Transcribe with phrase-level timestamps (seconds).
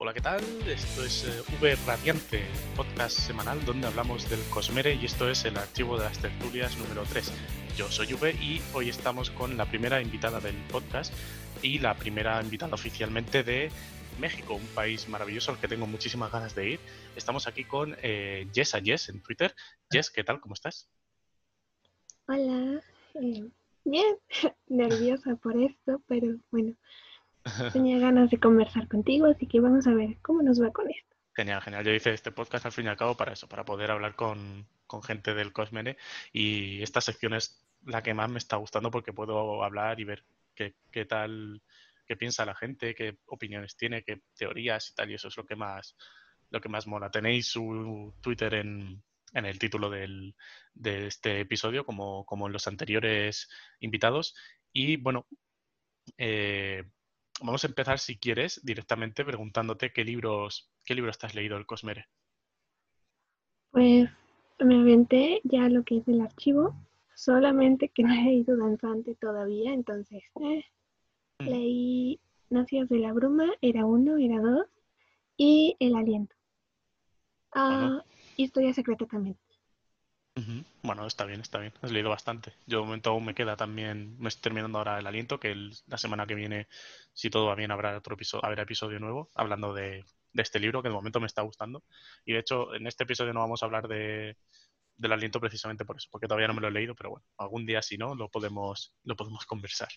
[0.00, 0.40] Hola, ¿qué tal?
[0.68, 2.44] Esto es eh, V Radiante,
[2.76, 7.02] podcast semanal donde hablamos del Cosmere y esto es el archivo de las tertulias número
[7.02, 7.32] 3.
[7.76, 11.12] Yo soy V y hoy estamos con la primera invitada del podcast
[11.64, 13.72] y la primera invitada oficialmente de
[14.20, 16.80] México, un país maravilloso al que tengo muchísimas ganas de ir.
[17.16, 19.52] Estamos aquí con eh, Jess a Jess en Twitter.
[19.90, 20.40] Jess, ¿qué tal?
[20.40, 20.88] ¿Cómo estás?
[22.28, 22.80] Hola,
[23.14, 23.50] eh,
[23.84, 24.16] bien,
[24.68, 26.76] nerviosa por esto, pero bueno,
[27.72, 31.16] tenía ganas de conversar contigo, así que vamos a ver cómo nos va con esto.
[31.34, 31.84] Genial, genial.
[31.84, 34.66] Yo hice este podcast al fin y al cabo para eso, para poder hablar con,
[35.04, 35.96] gente del Cosmere
[36.32, 40.24] y esta sección es la que más me está gustando porque puedo hablar y ver
[40.54, 41.62] qué, qué tal,
[42.06, 45.46] qué piensa la gente, qué opiniones tiene, qué teorías y tal, y eso es lo
[45.46, 45.94] que más,
[46.50, 47.10] lo que más mola.
[47.10, 50.34] Tenéis su Twitter en, en el título del,
[50.74, 53.48] de este episodio, como, como en los anteriores
[53.80, 54.34] invitados.
[54.72, 55.26] Y bueno,
[56.16, 56.84] eh,
[57.40, 61.66] vamos a empezar, si quieres, directamente preguntándote qué libros, qué libros te has leído el
[61.66, 62.06] Cosmere.
[63.70, 64.08] Pues
[64.58, 66.74] me aventé ya lo que es el archivo,
[67.14, 70.64] solamente que no he leído Danzante todavía, entonces eh,
[71.38, 71.44] mm.
[71.44, 74.66] leí Nacidos de la Bruma, era uno, era dos,
[75.36, 76.34] y El Aliento.
[77.52, 78.02] Ah,
[78.36, 79.36] Historia secreta también.
[80.82, 81.72] Bueno, está bien, está bien.
[81.82, 82.52] Has leído bastante.
[82.66, 85.54] Yo de momento aún me queda también, me estoy terminando ahora el aliento, que
[85.86, 86.68] la semana que viene,
[87.12, 90.88] si todo va bien, habrá otro episodio, habrá episodio nuevo hablando de, este libro que
[90.88, 91.84] de momento me está gustando.
[92.24, 94.36] Y de hecho, en este episodio no vamos a hablar de,
[94.96, 97.66] del aliento precisamente por eso, porque todavía no me lo he leído, pero bueno, algún
[97.66, 99.88] día si no, lo podemos, lo podemos conversar.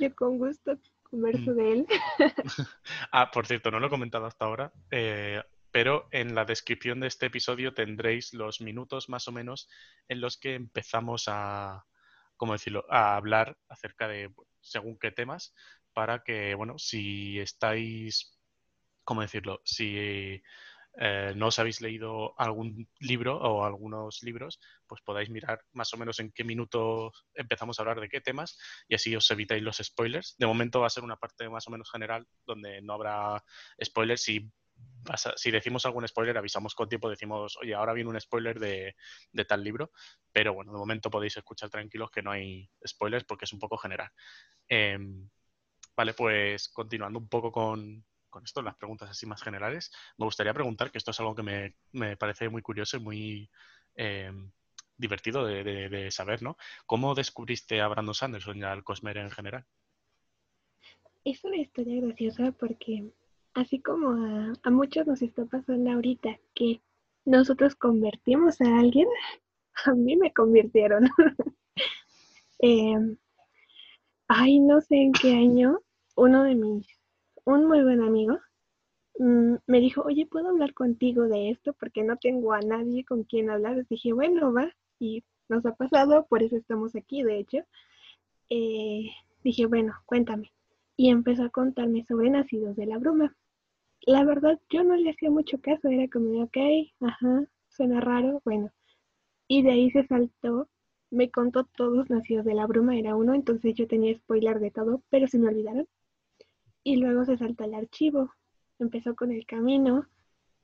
[0.00, 1.54] Yo con gusto converso mm.
[1.56, 1.86] de él.
[3.12, 4.72] ah, por cierto, no lo he comentado hasta ahora.
[4.90, 9.68] Eh, pero en la descripción de este episodio tendréis los minutos más o menos
[10.08, 11.86] en los que empezamos a,
[12.36, 15.54] ¿cómo decirlo?, a hablar acerca de según qué temas
[15.94, 18.38] para que, bueno, si estáis,
[19.02, 20.42] ¿cómo decirlo?, si
[20.98, 25.96] eh, no os habéis leído algún libro o algunos libros, pues podáis mirar más o
[25.96, 28.58] menos en qué minuto empezamos a hablar de qué temas
[28.88, 30.36] y así os evitáis los spoilers.
[30.36, 33.42] De momento va a ser una parte más o menos general donde no habrá
[33.82, 34.52] spoilers y
[35.36, 38.94] si decimos algún spoiler, avisamos con tiempo, decimos, oye, ahora viene un spoiler de,
[39.46, 39.90] tal libro,
[40.32, 43.76] pero bueno, de momento podéis escuchar tranquilos que no hay spoilers porque es un poco
[43.76, 44.10] general.
[44.68, 45.28] Em,
[45.96, 48.04] vale, pues continuando un poco con,
[48.44, 52.16] esto, las preguntas así más generales, me gustaría preguntar, que esto es algo que me,
[52.16, 53.50] parece muy curioso y muy
[53.94, 54.50] em,
[54.96, 56.56] divertido de, saber, ¿no?
[56.86, 59.66] ¿Cómo descubriste a Brandon Sanderson y al Cosmere en general?
[61.24, 63.12] Es una historia graciosa porque
[63.54, 64.10] así como
[64.62, 66.82] a, muchos nos está pasando ahorita que
[67.24, 69.08] nosotros convertimos a alguien,
[69.84, 71.08] a mí me convirtieron.
[72.64, 73.16] Em,
[74.28, 75.80] ay, no sé en qué año,
[76.14, 76.86] uno de mis,
[77.44, 78.38] un muy buen amigo,
[79.18, 81.72] mm, me dijo, oye, ¿puedo hablar contigo de esto?
[81.72, 83.84] Porque no tengo a nadie con quien hablar.
[83.88, 87.58] dije, bueno, va, y nos ha pasado, por eso estamos aquí, de hecho.
[88.48, 89.10] Eh,
[89.42, 90.52] dije, bueno, cuéntame.
[90.96, 93.34] Y empezó a contarme sobre Nacidos de la Bruma
[94.06, 96.56] la verdad yo no le hacía mucho caso, era como, ok,
[97.00, 98.70] ajá, suena raro, bueno.
[99.48, 100.68] Y de ahí se saltó,
[101.10, 105.02] me contó todos Nacidos de la Bruma, era uno, entonces yo tenía spoiler de todo,
[105.10, 105.86] pero se me olvidaron.
[106.84, 108.32] Y luego se saltó el archivo,
[108.78, 110.08] empezó con el camino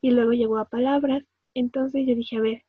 [0.01, 1.23] y luego llegó a palabras.
[1.55, 2.65] Entonces yo dije, a ver,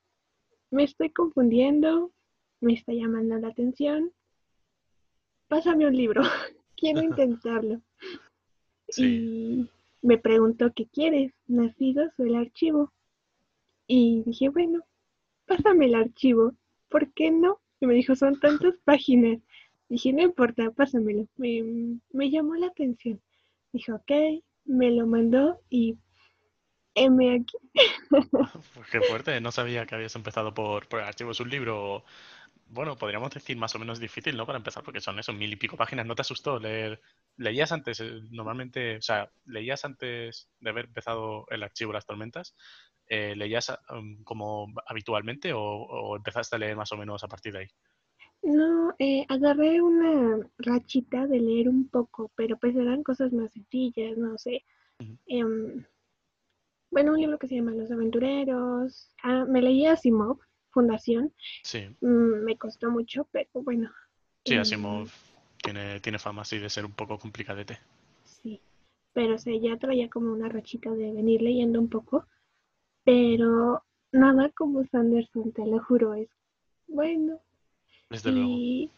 [0.71, 2.11] me estoy confundiendo,
[2.59, 4.11] me está llamando la atención,
[5.47, 6.21] pásame un libro,
[6.77, 7.81] quiero intentarlo.
[8.97, 9.69] Y
[10.01, 12.91] me preguntó qué quieres, nacidos o el archivo.
[13.87, 14.83] Y dije, bueno,
[15.45, 16.53] pásame el archivo,
[16.89, 17.59] ¿por qué no?
[17.79, 19.39] Y me dijo, son tantas páginas.
[19.87, 21.27] Dije, no importa, pásamelo.
[21.37, 23.21] Me, me llamó la atención.
[23.71, 25.97] Dijo, ok, me lo mandó y
[26.95, 27.57] M aquí.
[28.91, 31.31] Qué fuerte, no sabía que habías empezado por, por el archivo.
[31.31, 32.03] Es un libro
[32.69, 34.45] bueno, podríamos decir más o menos difícil, ¿no?
[34.45, 36.05] Para empezar, porque son esos mil y pico páginas.
[36.05, 37.01] ¿No te asustó leer?
[37.37, 42.55] ¿Leías antes, eh, normalmente, o sea, leías antes de haber empezado el archivo Las Tormentas?
[43.07, 47.59] Eh, ¿Leías um, como habitualmente o, empezaste a leer más o menos a partir de
[47.59, 47.67] ahí?
[48.43, 54.17] No, eh, agarré una rachita de leer un poco, pero pues eran cosas más sencillas,
[54.17, 54.63] no sé.
[55.25, 55.83] Em,
[56.91, 59.09] bueno, un libro que se llama Los Aventureros.
[59.23, 60.39] Ah, me leía Asimov,
[60.71, 61.33] fundación.
[61.63, 61.87] Sí.
[62.01, 63.91] Mm, me costó mucho, pero bueno.
[64.45, 65.07] Sí, Asimov em,
[65.61, 67.77] tiene, tiene fama así de ser un poco complicadete.
[68.23, 68.61] Sí,
[69.13, 72.25] pero se ya traía como una rachita de venir leyendo un poco,
[73.03, 76.29] pero nada como Sanderson, te lo juro, es
[76.87, 77.39] bueno.
[78.09, 78.89] Desde y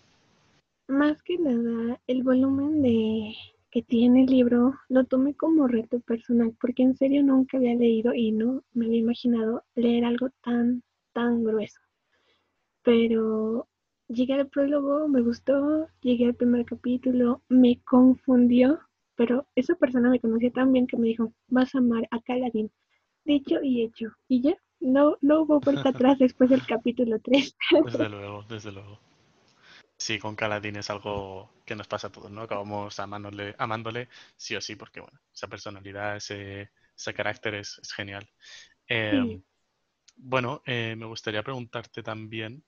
[0.88, 3.34] más que nada, el volumen de
[3.72, 8.14] que tiene el libro lo tomé como reto personal, porque en serio nunca había leído
[8.14, 11.80] y no me había imaginado leer algo tan, tan grueso.
[12.84, 13.68] Pero
[14.08, 18.80] llegué al prólogo, me gustó, llegué al primer capítulo, me confundió,
[19.16, 22.72] pero esa persona me conocía tan bien que me dijo, vas a amar a Caladín.
[23.24, 24.08] Dicho y hecho.
[24.28, 27.56] Y ya, no, no hubo vuelta atrás después del capítulo 3.
[27.86, 29.00] Desde luego, desde luego.
[30.02, 32.42] Sí, con Caladín es algo que nos pasa a todos, ¿no?
[32.42, 38.28] Acabamos amándole, amándole sí o sí, porque bueno, esa personalidad, ese, ese carácter es, genial.
[38.88, 39.44] Em,
[40.22, 42.64] bueno, eh, me gustaría preguntarte también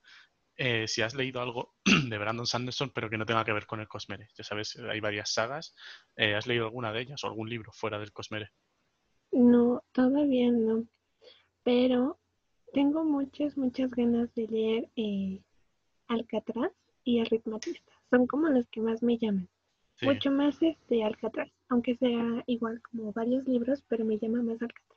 [0.57, 1.75] eh, si has leído algo
[2.09, 4.27] de Brandon Sanderson, pero que no tenga que ver con el Cosmere.
[4.35, 5.75] Ya sabes, hay varias sagas.
[6.15, 8.49] Eh, ¿Has leído alguna de ellas o algún libro fuera del Cosmere?
[9.31, 10.85] No, todavía no.
[11.63, 12.19] Pero
[12.73, 14.89] tengo muchas, muchas ganas de leer
[16.07, 16.71] Alcatraz
[17.03, 17.93] y el ritmatista.
[18.09, 19.47] Son como los que más me llaman.
[20.01, 24.92] Mucho más este Alcatraz, aunque sea igual como varios libros, pero me llama más Alcatraz.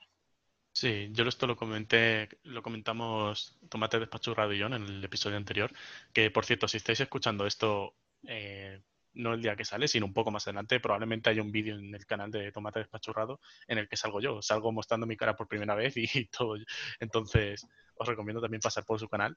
[0.76, 5.72] Sí, yo esto lo comenté, lo comentamos Tomate Despachurrado y yo en el episodio anterior,
[6.12, 7.94] que por cierto, si estáis escuchando esto,
[8.28, 8.82] eh,
[9.14, 11.94] no el día que sale, sino un poco más adelante, probablemente haya un vídeo en
[11.94, 15.48] el canal de Tomate Despachurrado en el que salgo yo, salgo mostrando mi cara por
[15.48, 16.58] primera vez y, todo.
[17.00, 19.34] Entonces, os recomiendo también pasar por su canal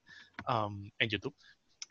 [1.00, 1.38] en YouTube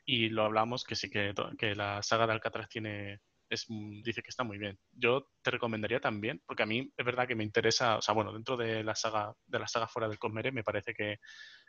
[0.05, 4.45] y lo hablamos que sí que la saga de Alcatraz tiene es, dice que está
[4.45, 4.79] muy bien.
[4.93, 8.33] Yo te recomendaría también, porque a mí es verdad que me interesa, o sea, bueno,
[8.33, 11.19] dentro de la saga, de la saga fuera del Cosmere, me parece que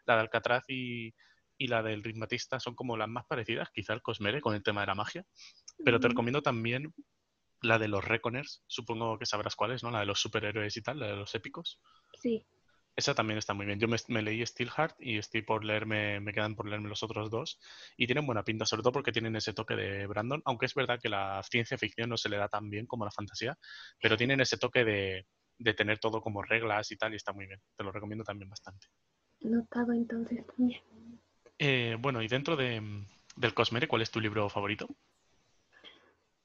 [0.06, 1.14] la de Alcatraz y,
[1.58, 4.82] y la del ritmatista son como las más parecidas, quizá el Cosmere con el tema
[4.82, 5.26] de la magia.
[5.84, 6.94] Pero te recomiendo también
[7.62, 9.92] la de los Reconers, supongo que sabrás cuál es, ¿no?
[9.92, 11.82] La de los superhéroes y tal, la de los épicos.
[12.22, 12.46] Sí.
[13.00, 13.80] Esa también está muy bien.
[13.80, 17.58] Yo me, leí Steelheart y estoy por leerme, me quedan por leerme los otros dos.
[17.96, 21.00] Y tienen buena pinta, sobre todo porque tienen ese toque de Brandon, aunque es verdad
[21.02, 23.58] que la ciencia ficción no se le da tan bien como la fantasía,
[24.02, 25.26] pero tienen ese toque de,
[25.78, 27.62] tener todo como reglas y tal, y está muy bien.
[27.78, 28.88] Te lo recomiendo también bastante.
[29.40, 30.82] Notado entonces también.
[31.58, 32.82] Eh, bueno, y dentro de,
[33.38, 34.90] del Cosmere, ¿cuál es tu libro favorito?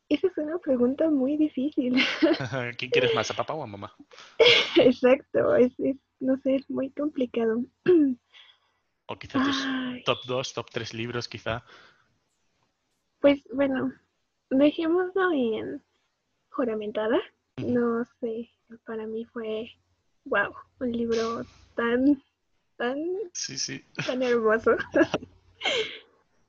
[0.09, 1.97] Esa es una pregunta muy difícil.
[2.79, 3.93] ¿Quién quieres más, a papá o a mamá?
[4.77, 7.63] Exacto, es, es no sé, es muy complicado.
[9.07, 9.59] O quizá tus
[10.07, 11.63] top 2, top 3 libros, quizá.
[13.21, 13.93] Pues bueno,
[14.49, 15.83] dejémoslo en
[16.49, 17.21] juramentada.
[17.59, 18.49] No sé,
[18.87, 19.71] para mí fue,
[20.25, 21.45] wow, un libro
[21.75, 22.23] tan,
[22.79, 22.97] tan,
[23.35, 23.85] sí, sí.
[24.07, 24.77] tan hermoso.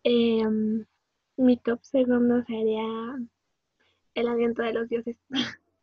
[0.08, 0.86] Em,
[1.36, 3.18] mi top segundo sería
[4.14, 5.18] El aliento de los dioses.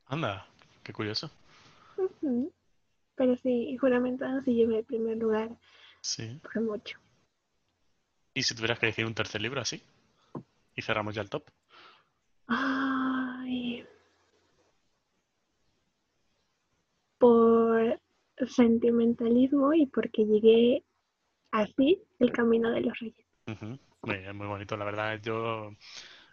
[0.06, 0.46] Anda,
[0.84, 1.30] qué curioso.
[3.14, 5.50] Pero sí, juramentada sí llevé el primer lugar.
[6.00, 6.40] Sí.
[6.42, 6.98] Por mucho.
[8.34, 9.82] ¿Y si tuvieras que decir un tercer libro así?
[10.74, 11.44] Y cerramos ya el top.
[12.46, 13.86] Ay.
[17.18, 18.00] Por
[18.46, 20.84] sentimentalismo y porque llegué
[21.50, 23.26] así el camino de los reyes.
[24.02, 25.20] muy, muy bonito, la verdad.
[25.22, 25.70] Yo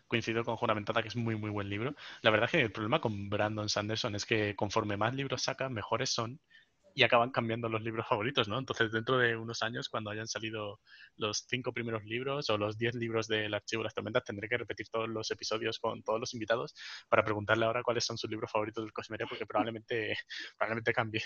[0.07, 1.95] coincido con Juramentada que es muy, muy buen libro.
[2.21, 6.09] La verdad que el problema con Brandon Sanderson es que conforme más libros saca, mejores
[6.09, 6.39] son
[6.99, 8.59] y acaban cambiando los libros favoritos, ¿no?
[8.59, 10.81] Entonces, dentro de unos años, cuando hayan salido
[11.15, 14.57] los cinco primeros libros o los diez libros del Archivo de las Tormentas, tendré que
[14.57, 16.75] repetir todos los episodios con todos los invitados
[17.07, 20.13] para preguntarle ahora cuáles son sus libros favoritos del Cosmere, porque probablemente,
[20.57, 21.23] probablemente cambie.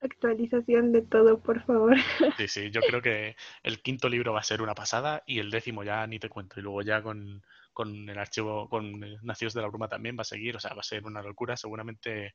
[0.00, 1.94] Actualización de todo, por favor.
[2.36, 5.52] Sí, sí, yo creo que el quinto libro va a ser una pasada y el
[5.52, 6.58] décimo ya ni te cuento.
[6.58, 10.24] Y luego ya con, con el archivo, con Nacidos de la Bruma también va a
[10.24, 11.56] seguir, o sea, va a ser una locura.
[11.56, 12.34] Seguramente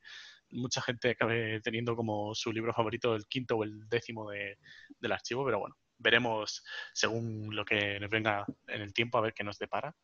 [0.49, 4.57] mucha gente acabe teniendo como su libro favorito el quinto o el décimo de,
[4.99, 6.63] del archivo, pero bueno, veremos
[6.93, 9.95] según lo que nos venga en el tiempo a ver qué nos depara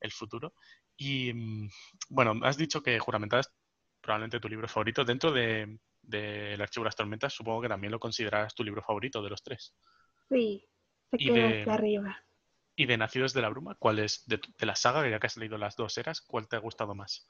[0.00, 0.54] el futuro.
[0.96, 1.68] Y mm,
[2.10, 3.52] bueno, has dicho que Juramentadas
[4.00, 5.04] probablemente tu libro favorito.
[5.04, 9.22] Dentro del de, archivo de las tormentas, supongo que también lo consideras tu libro favorito
[9.22, 9.74] de los tres.
[10.28, 10.66] Sí,
[11.10, 12.24] se queda arriba.
[12.80, 13.74] ¿Y de Nacidos de la Bruma?
[13.74, 16.60] ¿Cuál es, de, la saga, ya que has leído las dos eras, cuál te ha
[16.60, 17.26] gustado más?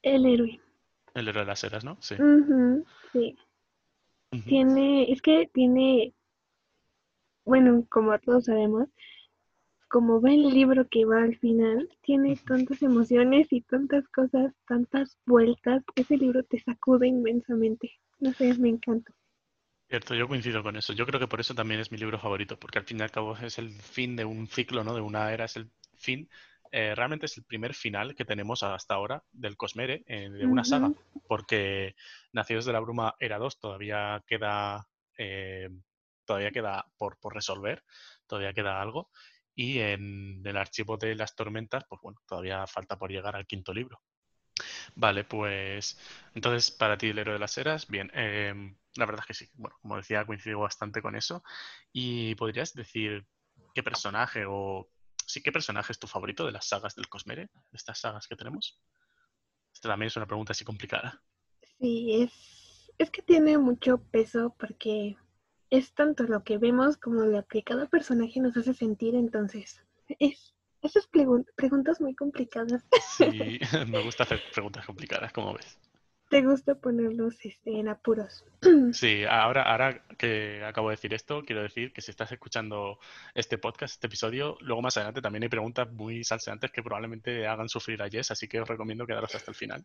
[0.00, 0.60] El héroe.
[1.12, 1.98] El héroe de las eras, ¿no?
[2.00, 2.14] Sí.
[3.12, 3.36] sí.
[4.46, 6.14] Tiene, es que tiene,
[7.44, 8.86] bueno, como todos sabemos,
[9.88, 15.18] como va el libro que va al final, tiene tantas emociones y tantas cosas, tantas
[15.26, 17.90] vueltas, ese libro te sacude inmensamente.
[18.20, 19.12] No sé, me encanta.
[19.88, 20.92] Cierto, yo coincido con eso.
[20.92, 23.10] Yo creo que por eso también es mi libro favorito, porque al fin y al
[23.10, 24.94] cabo es el fin de un ciclo, ¿no?
[24.94, 26.28] De una era, es el fin.
[26.70, 30.62] Eh, realmente es el primer final que tenemos hasta ahora del Cosmere, eh, de una
[30.64, 30.92] saga,
[31.26, 31.94] porque
[32.32, 35.70] Nacidos de la Bruma era 2 todavía queda, eh,
[36.26, 37.82] todavía queda por, por resolver,
[38.26, 39.10] todavía queda algo.
[39.54, 43.72] Y en el archivo de las tormentas, pues bueno, todavía falta por llegar al quinto
[43.72, 44.02] libro.
[44.94, 45.98] Vale, pues
[46.34, 49.50] entonces para ti el héroe de las eras, bien, em, la verdad es que sí,
[49.54, 51.42] bueno, como decía, coincido bastante con eso.
[51.92, 53.26] ¿Y podrías decir
[53.74, 54.88] qué personaje o
[55.24, 58.36] sí, qué personaje es tu favorito de las sagas del Cosmere, de estas sagas que
[58.36, 58.82] tenemos?
[59.72, 61.22] Esta también es una pregunta así complicada.
[61.78, 65.16] Sí, es, es que tiene mucho peso porque
[65.70, 69.80] es tanto lo que vemos como lo que cada personaje nos hace sentir, entonces
[70.18, 71.08] es esas
[71.56, 72.84] preguntas muy complicadas.
[73.16, 75.78] Sí, me gusta hacer preguntas complicadas, como ves.
[76.28, 78.44] ¿Te gusta ponerlos este, en apuros?
[78.92, 82.98] Sí, ahora, ahora que acabo de decir esto, quiero decir que si estás escuchando
[83.34, 87.68] este podcast, este episodio, luego más adelante también hay preguntas muy salseantes que probablemente hagan
[87.68, 89.84] sufrir a Jess, así que os recomiendo quedaros hasta el final.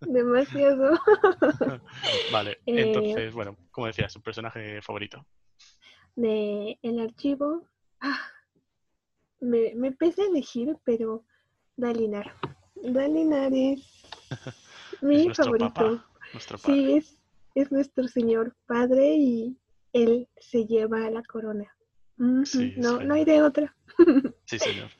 [0.00, 0.98] Demasiado.
[2.32, 5.26] vale, eh, entonces, bueno, como decías, su personaje favorito.
[6.16, 7.66] De el archivo.
[8.00, 8.30] Ah,
[9.40, 11.24] me, me pese elegir, pero
[11.78, 12.34] Dalinar.
[12.74, 13.86] Dalinar es
[15.00, 16.04] mi favorito.
[16.64, 17.20] Sí, es,
[17.54, 19.56] es nuestro señor padre y
[19.92, 21.66] él se lleva la corona.
[22.16, 23.74] no, no hay de otra.
[24.44, 24.90] sí, señor.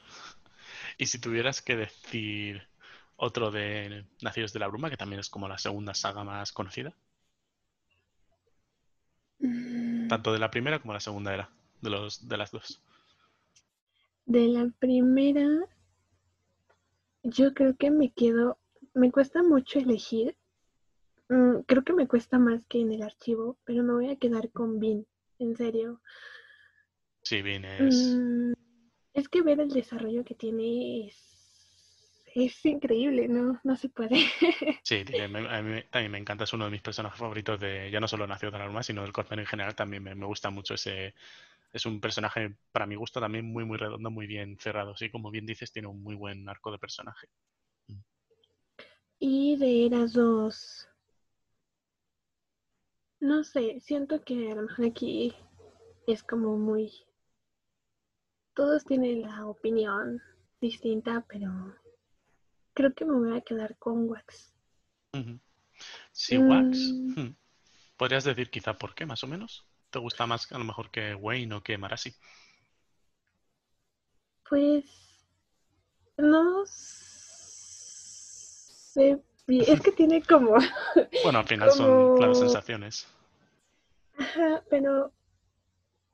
[0.96, 2.68] Y si tuvieras que decir
[3.16, 6.94] otro de Nacidos de la Bruma, que también es como la segunda saga más conocida.
[9.38, 10.08] Mm.
[10.08, 11.50] Tanto de la primera como la segunda era,
[11.80, 12.80] de, los, de las dos.
[14.26, 15.46] De la primera,
[17.22, 18.57] yo creo que me quedo,
[18.94, 20.36] me cuesta mucho elegir.
[21.28, 24.50] Mm, creo que me cuesta más que en el archivo, pero me voy a quedar
[24.50, 25.06] con Vin,
[25.38, 26.00] en serio.
[27.22, 28.16] Sí, Vin es...
[28.16, 28.52] Mm,
[29.14, 31.28] es que ver el desarrollo que tiene es,
[32.34, 33.60] es increíble, ¿no?
[33.64, 34.16] No se puede.
[34.82, 38.08] sí, a mí también me encanta, es uno de mis personajes favoritos de, ya no
[38.08, 40.74] solo Nació de la Arma, sino del Cosmere en general, también me, me gusta mucho
[40.74, 41.14] ese,
[41.72, 44.96] es un personaje, para mi gusto, también muy, muy redondo, muy bien cerrado.
[44.96, 47.28] Sí, como bien dices, tiene un muy buen arco de personaje.
[49.18, 50.88] Y de Eras dos
[53.20, 55.34] No sé, siento que a lo mejor aquí
[56.06, 56.92] es como muy.
[58.54, 60.22] Todos tienen la opinión
[60.60, 61.74] distinta, pero
[62.74, 64.54] creo que me voy a quedar con Wax.
[66.12, 66.78] Sí, Wax.
[66.78, 67.20] Mm.
[67.20, 67.36] Hmm.
[67.96, 69.68] ¿Podrías decir quizá por qué, más o menos?
[69.90, 72.14] te gusta más a lo mejor que Wayne o que Marasi?
[74.48, 74.84] Pues
[76.16, 77.07] no sé
[78.98, 80.54] es que tiene como
[81.24, 83.06] bueno al final son claras sensaciones
[84.18, 85.12] ajá pero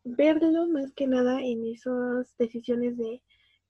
[0.04, 3.22] verlo más que nada en esas decisiones de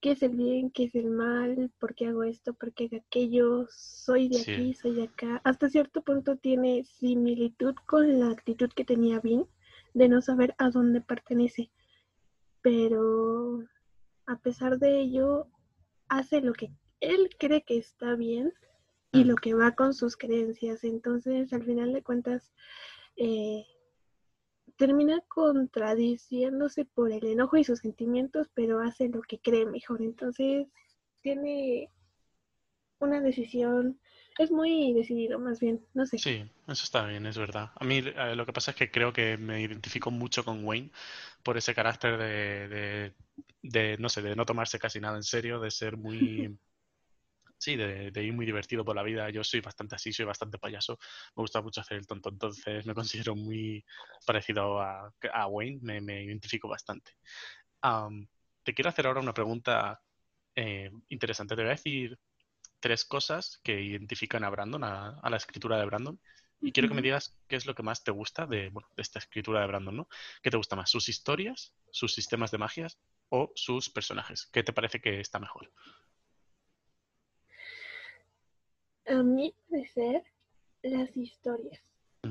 [0.04, 2.99] qué es el bien, qué es el mal, por qué hago esto, por qué hago
[2.99, 5.40] aquello, soy de aquí, soy de acá.
[5.44, 9.47] Hasta cierto punto tiene similitud con la actitud que tenía Vin,
[9.94, 11.71] de no saber a dónde pertenece.
[12.61, 13.64] Pero
[14.26, 15.47] a pesar de ello,
[16.11, 18.52] hace lo que él cree que está bien
[19.14, 20.85] y lo que va con sus creencias.
[20.85, 22.52] Entonces, al final de cuentas,
[23.16, 23.64] eh,
[24.76, 30.02] termina contradiciéndose por el enojo y sus sentimientos, pero hace lo que cree mejor.
[30.02, 30.66] Entonces,
[31.23, 31.90] tiene
[32.99, 33.99] una decisión
[34.38, 36.18] es muy decidido, más bien, no sé.
[36.18, 37.71] Sí, eso está bien, es verdad.
[37.76, 40.90] A mí eh, lo que pasa es que creo que me identifico mucho con Wayne
[41.42, 43.12] por ese carácter de,
[43.62, 46.59] de, no sé, de no tomarse casi nada en serio, de ser muy...
[47.64, 49.30] sí, de, ir muy divertido por la vida.
[49.30, 50.99] Yo soy bastante así, soy bastante payaso.
[51.37, 53.85] Me gusta mucho hacer el tonto, entonces me considero muy
[54.26, 57.12] parecido a, a Wayne, me, me, identifico bastante.
[58.62, 60.00] te quiero hacer ahora una pregunta
[60.54, 61.56] eh, interesante.
[61.56, 62.18] Te voy a decir
[62.80, 66.21] tres cosas que identifican a Brandon, a, la escritura de Brandon.
[66.61, 69.61] Y quiero que me digas qué es lo que más te gusta de, esta escritura
[69.61, 70.09] de Brandon, ¿no?
[70.42, 70.90] ¿Qué te gusta más?
[70.90, 72.99] ¿Sus historias, sus sistemas de magias
[73.30, 74.49] o sus personajes?
[74.52, 75.71] ¿Qué te parece que está mejor?
[79.06, 79.54] A mí
[79.92, 80.23] ser
[80.82, 81.82] las historias.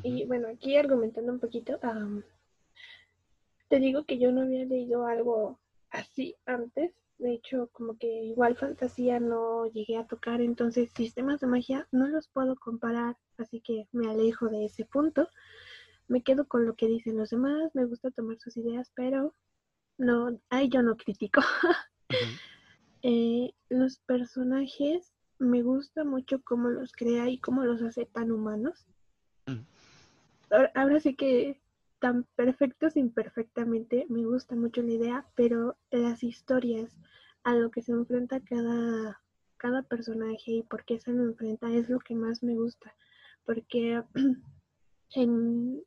[0.04, 1.80] Y bueno, aquí argumentando un poquito,
[3.70, 5.60] te digo que yo no había leído algo
[5.92, 11.48] así antes de hecho, como que igual fantasía no llegué a tocar, entonces sistemas de
[11.48, 15.30] magia no los puedo comparar, así que me alejo de ese punto.
[16.08, 19.34] Me quedo con lo que dicen los demás, me gusta tomar sus ideas, pero
[19.98, 21.42] no, ahí yo no critico.
[23.06, 25.12] Eh, los personajes
[25.44, 28.86] me gusta mucho cómo los crea y cómo los hace tan humanos.
[30.76, 31.62] ahora sí que
[32.00, 36.98] tan perfectos imperfectamente, me gusta mucho la idea, pero las historias
[37.44, 39.22] a lo que se enfrenta cada,
[39.58, 42.94] cada personaje y por qué se lo enfrenta es lo que más me gusta,
[43.46, 44.04] porque
[45.16, 45.82] en,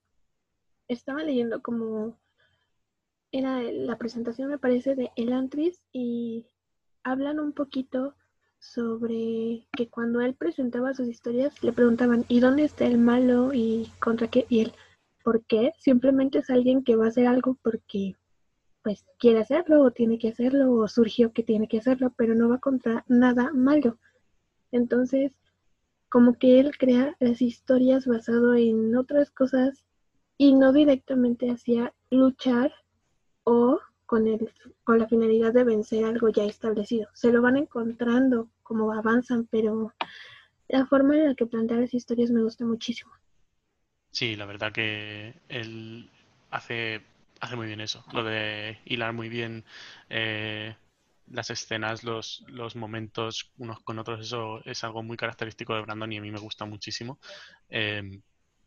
[0.89, 2.19] estaba leyendo como
[3.33, 6.47] era la presentación, me parece, de Elantris y
[7.03, 8.15] hablan un poquito
[8.73, 13.91] sobre que cuando él presentaba sus historias le preguntaban ¿y dónde está el malo y
[14.01, 14.47] contra qué?
[14.49, 14.73] Y él,
[15.25, 15.73] ¿por qué?
[15.79, 18.17] Simplemente es alguien que va a hacer algo porque
[18.83, 22.49] pues quiere hacerlo o tiene que hacerlo o surgió que tiene que hacerlo, pero no
[22.49, 23.99] va contra nada malo.
[24.71, 25.33] Entonces,
[26.09, 29.85] como que él crea las historias basado en otras cosas
[30.39, 32.73] y no directamente hacia luchar
[33.45, 34.53] o con, el,
[34.85, 37.09] con la finalidad de vencer algo ya establecido.
[37.13, 39.93] Se lo van encontrando como avanzan, pero
[40.69, 43.13] la forma en la que plantea las historias me gusta muchísimo.
[44.11, 46.11] Sí, la verdad que él
[46.51, 47.03] hace,
[47.41, 49.65] hace muy bien eso, lo de hilar muy bien
[50.09, 50.75] eh,
[51.29, 56.13] las escenas, los, los momentos unos con otros, eso es algo muy característico de Brandon
[56.13, 57.19] y a mí me gusta muchísimo.
[57.69, 58.21] Eh,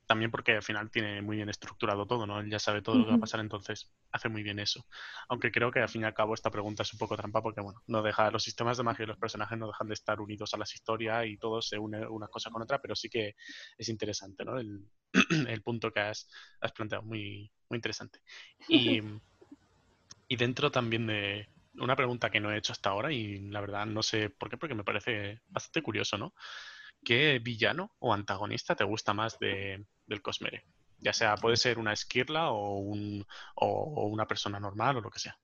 [0.10, 2.39] también porque al final tiene muy bien estructurado todo, ¿no?
[2.39, 4.88] Él ya sabe todo lo que va a pasar, entonces hace muy bien eso.
[5.28, 7.62] Aunque creo que al fin y al cabo esta pregunta es un poco trampa porque,
[7.62, 10.51] bueno, no deja, los sistemas de magia y los personajes no dejan de estar unidos
[10.56, 13.36] a las historias y todo se une una cosa con otra, pero sí que
[13.78, 14.58] es interesante, ¿no?
[14.58, 14.84] El,
[15.48, 16.28] el punto que has,
[16.60, 18.20] has, planteado, muy, muy interesante.
[18.68, 19.00] Y,
[20.28, 23.86] y dentro también de una pregunta que no he hecho hasta ahora y la verdad
[23.86, 26.34] no sé por qué, porque me parece bastante curioso, ¿no?
[27.06, 30.66] ¿Qué villano o antagonista te gusta más de, del Cosmere?
[31.00, 33.25] Ya sea, puede ser una esquirla o, un,
[33.56, 35.39] o, una persona normal o lo que sea.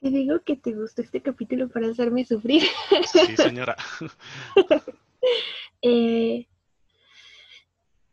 [0.00, 2.62] Te digo que te gustó este capítulo para hacerme sufrir.
[3.06, 3.76] Sí, señora.
[5.82, 6.46] eh,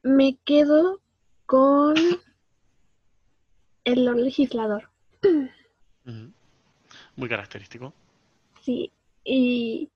[0.04, 1.02] me quedo
[1.46, 1.96] con
[3.84, 4.90] el legislador.
[7.16, 7.94] Muy característico.
[8.62, 8.92] Sí,
[9.24, 9.90] y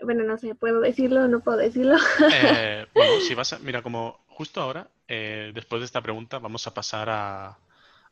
[0.00, 1.96] bueno, no sé, ¿puedo decirlo o no puedo decirlo?
[2.32, 6.66] Eh, bueno, si vas a, mira, como justo ahora, eh, después de esta pregunta, vamos
[6.66, 7.58] a pasar a,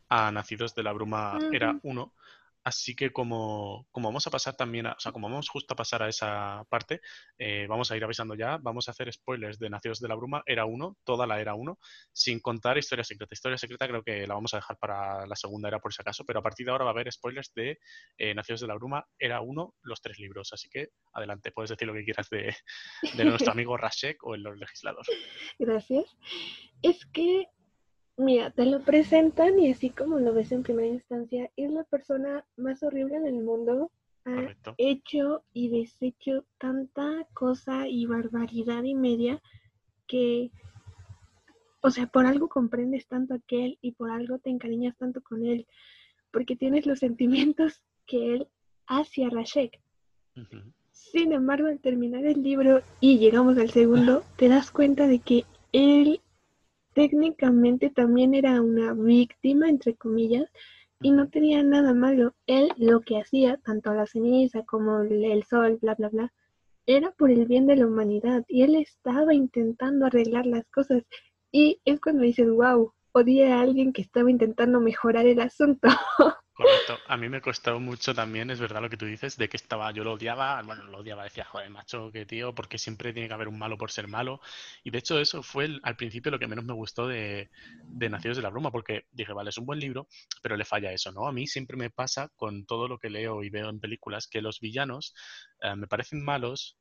[0.08, 2.12] a Nacidos de la Bruma Era 1,
[2.64, 6.02] Así que como, vamos a pasar también, a, o sea, como vamos justo a pasar
[6.02, 7.00] a esa parte,
[7.38, 10.42] eh, vamos a ir avisando ya, vamos a hacer spoilers de Nacidos de la Bruma,
[10.46, 11.78] era 1, toda la era 1,
[12.12, 13.34] sin contar Historia Secreta.
[13.34, 16.24] Historia Secreta creo que la vamos a dejar para la segunda era por si acaso,
[16.24, 17.78] pero a partir de ahora va a haber spoilers de
[18.18, 20.52] eh, Nacidos de la Bruma, era 1, los tres libros.
[20.52, 22.54] Así que adelante, puedes decir lo que quieras de,
[23.16, 25.04] de nuestro amigo Rashek o el Legislador.
[25.58, 26.16] Gracias.
[26.82, 27.46] Es que
[28.16, 32.44] Mira, te lo presentan y así como lo ves en primera instancia, es la persona
[32.56, 33.90] más horrible del mundo.
[34.24, 39.42] Ha hecho y deshecho tanta cosa y barbaridad y media
[40.06, 40.52] que,
[41.80, 45.44] o sea, por algo comprendes tanto a aquel y por algo te encariñas tanto con
[45.44, 45.66] él,
[46.30, 48.48] porque tienes los sentimientos que él
[48.86, 49.80] hacia Rashek.
[50.92, 55.44] Sin embargo, al terminar el libro y llegamos al segundo, te das cuenta de que
[55.72, 56.20] él
[56.94, 60.48] técnicamente también era una víctima, entre comillas,
[61.00, 62.34] y no tenía nada malo.
[62.46, 66.32] Él lo que hacía, tanto la ceniza como el sol, bla, bla, bla,
[66.86, 71.04] era por el bien de la humanidad y él estaba intentando arreglar las cosas.
[71.50, 75.88] Y es cuando dices, wow, odié a alguien que estaba intentando mejorar el asunto.
[76.54, 76.98] Correcto.
[77.06, 79.90] A mí me costó mucho también, es verdad lo que tú dices, de que estaba,
[79.90, 83.32] yo lo odiaba, bueno, lo odiaba, decía, joder, macho, qué tío, porque siempre tiene que
[83.32, 84.38] haber un malo por ser malo.
[84.84, 87.50] Y de hecho eso fue al principio lo que menos me gustó de,
[87.88, 90.08] de Nacidos de la Bruma, porque dije, vale, es un buen libro,
[90.42, 91.26] pero le falla eso, ¿no?
[91.26, 94.42] A mí siempre me pasa con todo lo que leo y veo en películas que
[94.42, 95.14] los villanos
[95.62, 96.76] eh, me parecen malos,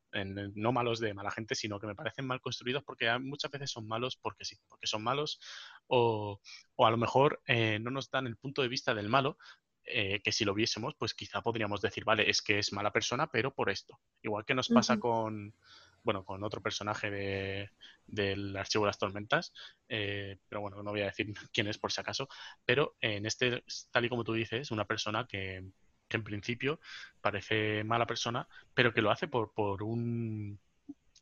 [0.55, 3.87] no malos de mala gente, sino que me parecen mal construidos porque muchas veces son
[3.87, 5.39] malos porque sí, porque son malos
[5.87, 6.41] o,
[6.75, 9.37] o a lo mejor eh, no nos dan el punto de vista del malo,
[9.85, 13.27] eh, que si lo viésemos, pues quizá podríamos decir, vale, es que es mala persona,
[13.27, 13.99] pero por esto.
[14.21, 15.55] Igual que nos pasa con,
[16.03, 17.69] bueno, con otro personaje de,
[18.05, 19.53] del Archivo de las Tormentas,
[19.89, 22.27] eh, pero bueno, no voy a decir quién es por si acaso,
[22.65, 25.63] pero en este, tal y como tú dices, una persona que,
[26.07, 26.79] que en principio
[27.21, 30.59] parece mala persona, pero que lo hace por, por un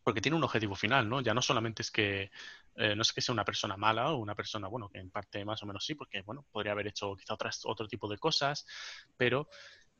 [0.03, 1.21] porque tiene un objetivo final, ¿no?
[1.21, 2.31] Ya no solamente es que
[2.81, 5.43] eh, no es que sea una persona mala o una persona, bueno, que en parte
[5.43, 8.65] más o menos sí, porque, bueno, podría haber hecho quizá otras, otro tipo de cosas,
[9.17, 9.49] pero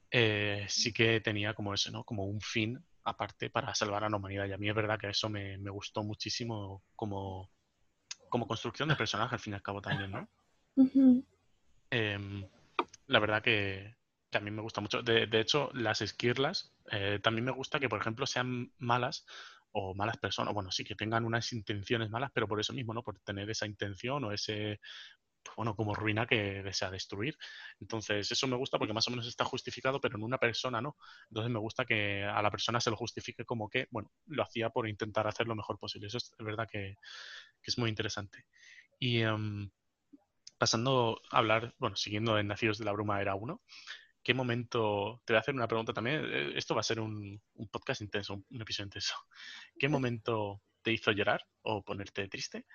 [0.09, 2.05] eh, sí que tenía como eso, ¿no?
[2.05, 4.45] Como un fin aparte para salvar a la humanidad.
[4.47, 7.51] Y a mí es verdad que eso me, gustó muchísimo como,
[8.29, 10.29] como construcción de personaje, al fin y al cabo también, ¿no?
[11.89, 12.47] Em,
[13.07, 13.93] la verdad que,
[14.31, 15.01] a mí me gusta mucho.
[15.01, 19.25] De, hecho, las esquirlas eh, también me gusta que, por ejemplo, sean malas
[19.71, 23.03] o malas personas, bueno, sí que tengan unas intenciones malas, pero por eso mismo, ¿no?
[23.03, 24.79] Por tener esa intención o ese,
[25.55, 27.37] bueno, como ruina que desea destruir.
[27.79, 30.97] Entonces, eso me gusta porque más o menos está justificado, pero en una persona no.
[31.29, 34.69] Entonces, me gusta que a la persona se lo justifique como que, bueno, lo hacía
[34.69, 36.07] por intentar hacer lo mejor posible.
[36.07, 36.95] Eso es, verdad que,
[37.63, 38.45] es muy interesante.
[38.99, 39.69] Y, em,
[40.57, 43.61] pasando a hablar, bueno, siguiendo en Nacidos de la Bruma era uno,
[44.23, 47.41] ¿qué momento, te voy a hacer una pregunta también, eh, esto va a ser un,
[47.71, 49.15] podcast intenso, un, episodio intenso,
[49.77, 52.65] ¿qué momento te hizo llorar o ponerte triste?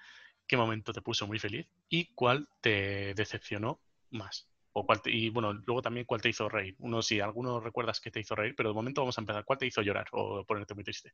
[0.46, 1.66] ¿Qué momento te puso muy feliz?
[1.88, 3.80] ¿Y cuál te decepcionó
[4.10, 4.48] más?
[4.72, 6.74] O cuál y bueno, luego también cuál te hizo reír.
[6.80, 9.44] Uno, si alguno recuerdas que te hizo reír, pero de momento vamos a empezar.
[9.44, 11.12] ¿Cuál te hizo llorar o ponerte muy triste?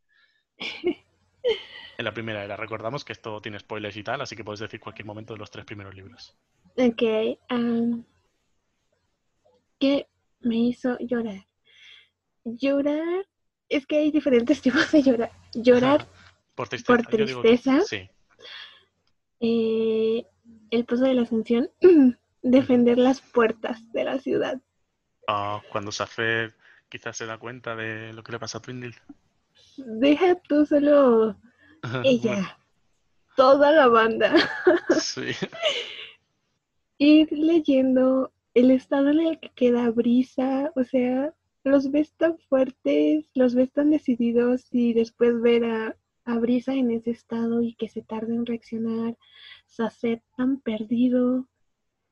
[1.98, 4.80] en la primera era, recordamos que esto tiene spoilers y tal, así que puedes decir
[4.80, 6.36] cualquier momento de los tres primeros libros.
[6.76, 7.02] Ok.
[9.78, 10.06] ¿Qué
[10.40, 11.46] me hizo llorar?
[12.44, 13.26] Llorar,
[13.68, 15.32] es que hay diferentes tipos de llorar.
[15.54, 16.06] Llorar
[16.54, 17.80] por tristeza.
[17.82, 18.08] sí.
[19.42, 20.26] Eh,
[20.70, 21.70] el pozo de la ascensión,
[22.42, 24.60] defender las puertas de la ciudad.
[25.26, 26.52] Ah, cuando Safed
[26.88, 28.94] quizás se da cuenta de lo que le pasa a Twindle.
[29.76, 31.36] Deja tú solo
[32.04, 32.58] ella,
[33.36, 34.34] toda la banda.
[35.00, 35.32] sí.
[36.98, 43.28] Ir leyendo el estado en el que queda Brisa, o sea, los ves tan fuertes,
[43.34, 47.88] los ves tan decididos y después ver a, a Brisa en ese estado y que
[47.88, 49.16] se tarda en reaccionar,
[49.66, 51.48] Sacet tan perdido.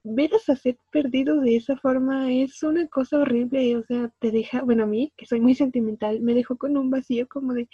[0.05, 4.63] Ver a Sacet perdido de esa forma es una cosa horrible, o sea, te deja,
[4.63, 7.69] bueno, a mí, que soy muy sentimental, me dejó con un vacío como de,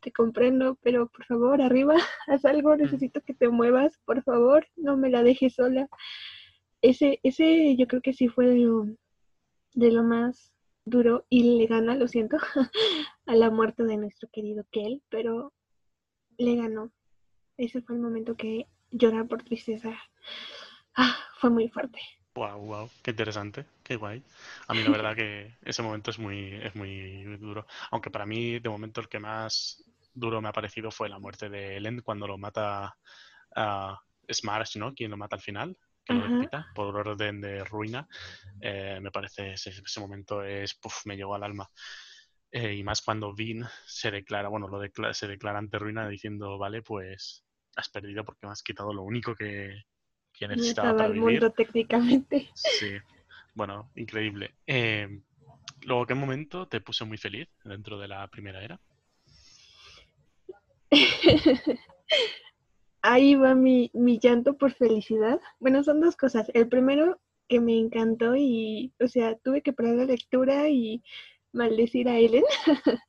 [0.00, 1.94] te comprendo, pero por favor, arriba,
[2.28, 5.88] haz algo, necesito que te muevas, por favor, no me la dejes sola.
[6.84, 8.86] Ese, ese yo creo que sí fue de lo,
[9.72, 10.52] de lo más
[10.84, 12.36] duro y le gana, lo siento,
[13.26, 15.54] a la muerte de nuestro querido Kel, pero
[16.36, 16.92] le ganó.
[17.56, 19.98] Ese fue el momento que llorar por tristeza
[20.94, 22.00] ah, fue muy fuerte.
[22.34, 24.22] Wow, wow, qué interesante, qué guay.
[24.66, 27.66] A mí la verdad que ese momento es muy, es muy duro.
[27.92, 31.48] Aunque para mí, de momento, el que más duro me ha parecido fue la muerte
[31.48, 32.94] de Ellen cuando lo mata
[33.56, 33.98] a
[34.30, 34.92] Smash, ¿no?
[34.92, 38.06] Quien lo mata al final, que lo quita por orden de ruina.
[38.60, 41.68] Eh, me parece ese, ese momento es, puff, me llegó al alma.
[42.50, 46.56] Eh, y más cuando Vin se declara, bueno, lo declara, se declara ante Ruina diciendo,
[46.56, 49.82] vale, pues has perdido porque me has quitado lo único que,
[50.32, 52.50] que necesitaba para el mundo técnicamente.
[52.54, 52.96] Sí,
[53.54, 54.54] bueno, increíble.
[54.66, 55.20] Eh,
[55.82, 58.80] luego, ¿qué momento te puso muy feliz dentro de la primera era?
[63.06, 65.38] Ahí va mi, mi llanto por felicidad.
[65.60, 66.50] Bueno, son dos cosas.
[66.54, 71.02] El primero que me encantó y, o sea, tuve que parar la lectura y
[71.52, 72.44] maldecir a Ellen,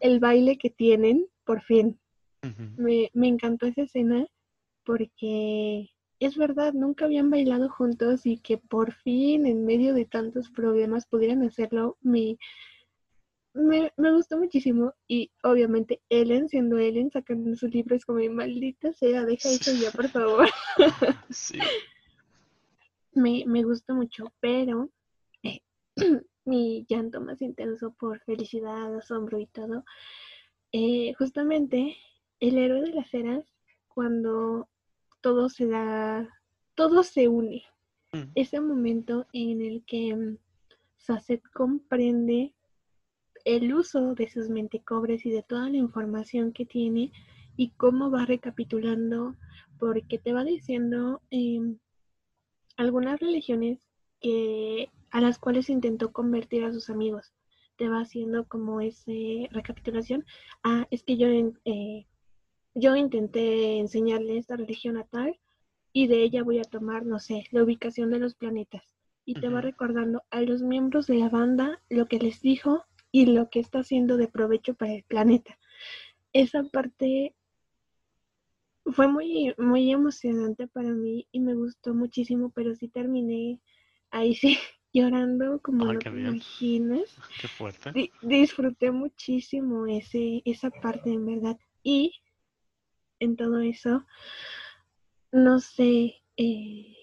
[0.00, 1.96] el baile que tienen, por fin.
[2.76, 4.26] me, me encantó esa escena
[4.84, 10.50] porque es verdad, nunca habían bailado juntos y que por fin, en medio de tantos
[10.50, 12.36] problemas, pudieran hacerlo, me,
[13.56, 14.94] me, me, gustó muchísimo.
[15.08, 19.90] Y obviamente Ellen, siendo Ellen, sacando su libro, es como, maldita sea, deja eso ya,
[19.90, 20.48] por favor.
[21.30, 21.58] sí.
[23.16, 24.90] me, me gustó mucho, pero
[25.42, 25.60] eh,
[26.44, 29.84] mi llanto más intenso por felicidad, asombro y todo,
[30.72, 31.96] eh, justamente
[32.40, 33.44] el héroe de las eras,
[33.88, 34.68] cuando
[35.22, 36.28] todo se da,
[36.74, 37.64] todo se une.
[38.12, 38.30] Mm.
[38.34, 40.36] Ese momento en el que um,
[41.54, 42.54] comprende
[43.46, 47.12] el uso de sus mentecobres y de toda la información que tiene
[47.56, 49.36] y cómo va recapitulando,
[49.78, 51.78] porque te va diciendo em,
[52.76, 53.78] algunas religiones
[54.20, 57.32] que a las cuales intentó convertir a sus amigos.
[57.76, 60.24] Te va haciendo como ese recapitulación.
[60.64, 62.06] Ah, es que yo, eh,
[62.74, 65.38] yo intenté enseñarle esta religión a tal
[65.92, 68.82] y de ella voy a tomar, no sé, la ubicación de los planetas.
[69.24, 72.84] Y te va recordando a los miembros de la banda lo que les dijo
[73.16, 75.58] y lo que está haciendo de provecho para el planeta.
[76.34, 77.34] Esa parte
[78.84, 83.58] fue muy, muy emocionante para mí y me gustó muchísimo, pero sí terminé
[84.10, 84.58] ahí sí
[84.92, 87.16] llorando como no te imaginas.
[87.40, 88.12] Qué fuerte.
[88.20, 91.58] disfruté muchísimo ese, esa parte en verdad.
[91.82, 92.20] Y
[93.18, 94.04] en todo eso,
[95.32, 96.94] no sé, eh,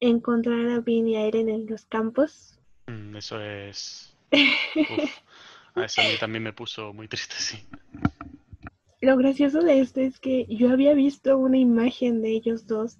[0.00, 2.60] encontrar a Vin y a Eren en los campos.
[2.88, 4.14] Mm, eso es...
[5.74, 7.58] A eso a mí también me puso muy triste, sí.
[9.00, 12.98] Lo gracioso de esto es que yo había visto una imagen de ellos dos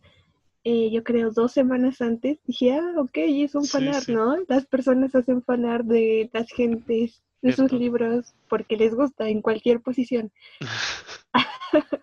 [0.65, 4.37] eh, yo creo, dos semanas antes, dije, ah, ok, es un fanart, ¿no?
[4.47, 9.81] Las personas hacen fanart de las gentes, de sus libros, porque les gusta en cualquier
[9.81, 10.31] posición.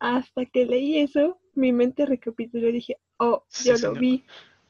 [0.00, 4.24] Hasta que leí eso, mi mente recapituló y dije, oh, yo lo vi.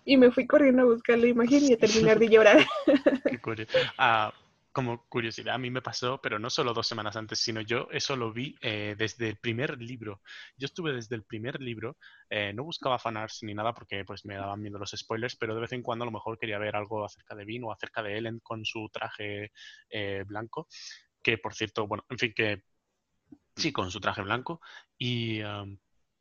[0.04, 2.66] Y me fui corriendo a buscar la imagen y a terminar de llorar.
[3.30, 3.78] Qué curioso.
[3.96, 4.34] Ah,
[4.72, 8.16] como curiosidad, a mí me pasó, pero no solo dos semanas antes, sino yo eso
[8.16, 10.20] lo vi eh, desde el primer libro.
[10.56, 11.96] Yo estuve desde el primer libro,
[12.28, 15.62] eh, no buscaba fanarts ni nada porque pues me daban miedo los spoilers, pero de
[15.62, 18.16] vez en cuando a lo mejor quería ver algo acerca de Vin o acerca de
[18.18, 19.52] Ellen con su traje
[19.88, 20.68] eh, blanco,
[21.22, 22.62] que por cierto, bueno, en fin, que
[23.56, 24.60] sí, con su traje blanco,
[24.96, 25.40] y,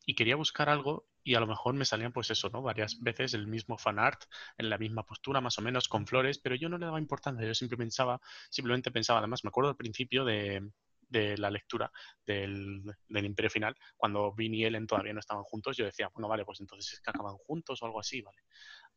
[0.05, 2.63] y quería buscar algo y a lo mejor me salían pues eso, ¿no?
[2.63, 4.23] Varias veces el mismo fanart
[4.57, 7.45] en la misma postura, más o menos, con flores, pero yo no le daba importancia,
[7.45, 10.71] yo siempre pensaba, simplemente pensaba, además me acuerdo al principio de,
[11.07, 11.91] de la lectura
[12.25, 16.27] del, del, Imperio Final, cuando Vin y Ellen todavía no estaban juntos, yo decía, bueno,
[16.27, 18.39] vale, pues entonces es que acaban juntos o algo así, ¿vale?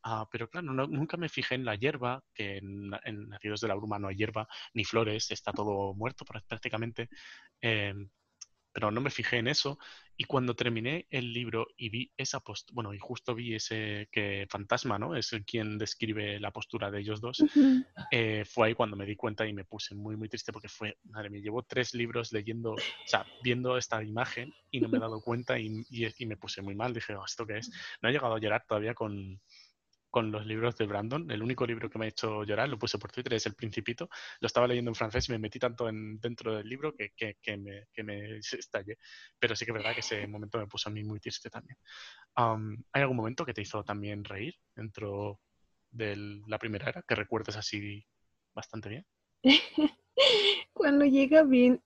[0.01, 2.89] Ah, pero claro, nunca me fijé en la hierba, que en,
[3.29, 7.09] Nacidos de la Bruma no hay hierba, ni flores, está todo muerto prácticamente.
[7.61, 7.93] Eh,
[8.73, 9.77] pero no me fijé en eso.
[10.17, 14.45] Y cuando terminé el libro y vi esa postura, bueno, y justo vi ese que
[14.49, 15.15] Fantasma, ¿no?
[15.15, 17.43] Es el quien describe la postura de ellos dos,
[18.11, 20.97] eh, fue ahí cuando me di cuenta y me puse muy, muy triste porque fue,
[21.05, 25.01] madre mía, llevo tres libros leyendo, o sea, viendo esta imagen y no me he
[25.01, 26.93] dado cuenta y, y, me puse muy mal.
[26.93, 27.71] Dije, oh, ¿esto qué es?
[28.01, 29.39] No he llegado a llorar todavía con,
[30.13, 31.31] con los libros de Brandon.
[31.31, 34.07] El único libro que me ha hecho llorar, lo puse por Twitter, es El Principito.
[34.41, 37.57] Lo estaba leyendo en francés y me metí tanto en, dentro del libro que, que,
[37.57, 38.99] me, que me estallé.
[39.39, 41.79] Pero sí que es verdad que ese momento me puso a mí muy triste también.
[42.35, 45.39] ¿Hay algún momento que te hizo también reír dentro
[45.89, 48.05] de la primera era que recuerdes así
[48.53, 49.07] bastante bien?
[50.73, 51.81] Cuando llega bien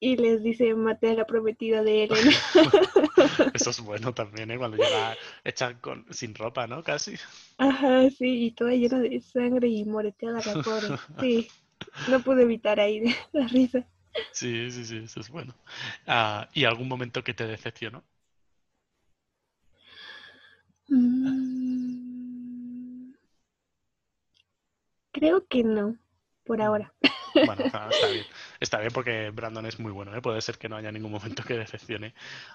[0.00, 2.28] y les dice mate a la prometida de Ellen.
[3.54, 4.58] Eso es bueno también, ¿eh?
[4.58, 6.82] Cuando llega hecha con, sin ropa, ¿no?
[6.82, 7.16] Casi.
[7.58, 10.88] Ajá, sí, y toda llena de sangre y moreteada la pobre.
[11.20, 11.48] Sí,
[12.08, 13.86] no pude evitar ahí la risa.
[14.32, 15.54] Sí, sí, sí, eso es bueno.
[16.06, 18.02] Ah, ¿Y algún momento que te decepcionó?
[20.88, 22.20] Mm,
[25.12, 25.96] creo que no,
[26.44, 26.92] por ahora.
[27.34, 28.26] Bueno, está bien.
[28.60, 30.20] Está bien porque Brandon es muy bueno, ¿eh?
[30.20, 32.12] puede ser que no haya ningún momento que decepcione.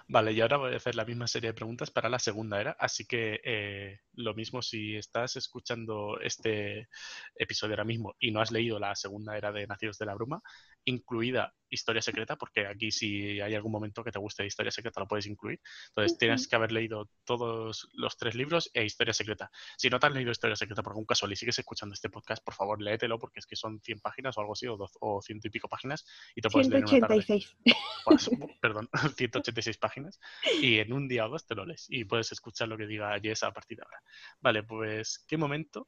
[0.08, 2.78] Vale, y ahora voy a hacer la misma serie de preguntas para la segunda era,
[2.80, 6.90] así que eh, lo mismo si estás escuchando este
[7.36, 10.42] episodio ahora mismo y no has leído la segunda era de Nacidos de la Bruma,
[10.86, 15.00] incluida Historia Secreta, porque aquí si hay algún momento que te guste de Historia Secreta
[15.00, 15.60] lo puedes incluir.
[15.90, 19.50] Entonces tienes que haber leído todos los tres libros e Historia Secreta.
[19.78, 22.44] Si no te has leído Historia Secreta por algún casual y sigues escuchando este podcast,
[22.44, 25.48] por favor léetelo porque es que son 100 páginas o algo así, o, o ciento
[25.48, 25.95] y pico páginas,
[26.36, 27.56] y te puedes 186.
[27.64, 28.30] leer pues,
[28.62, 30.20] perdón, 186 páginas,
[30.62, 33.20] y en un día o dos te lo lees y puedes escuchar lo que diga
[33.20, 34.02] Jess a partir de ahora.
[34.42, 35.88] Vale, pues, ¿qué momento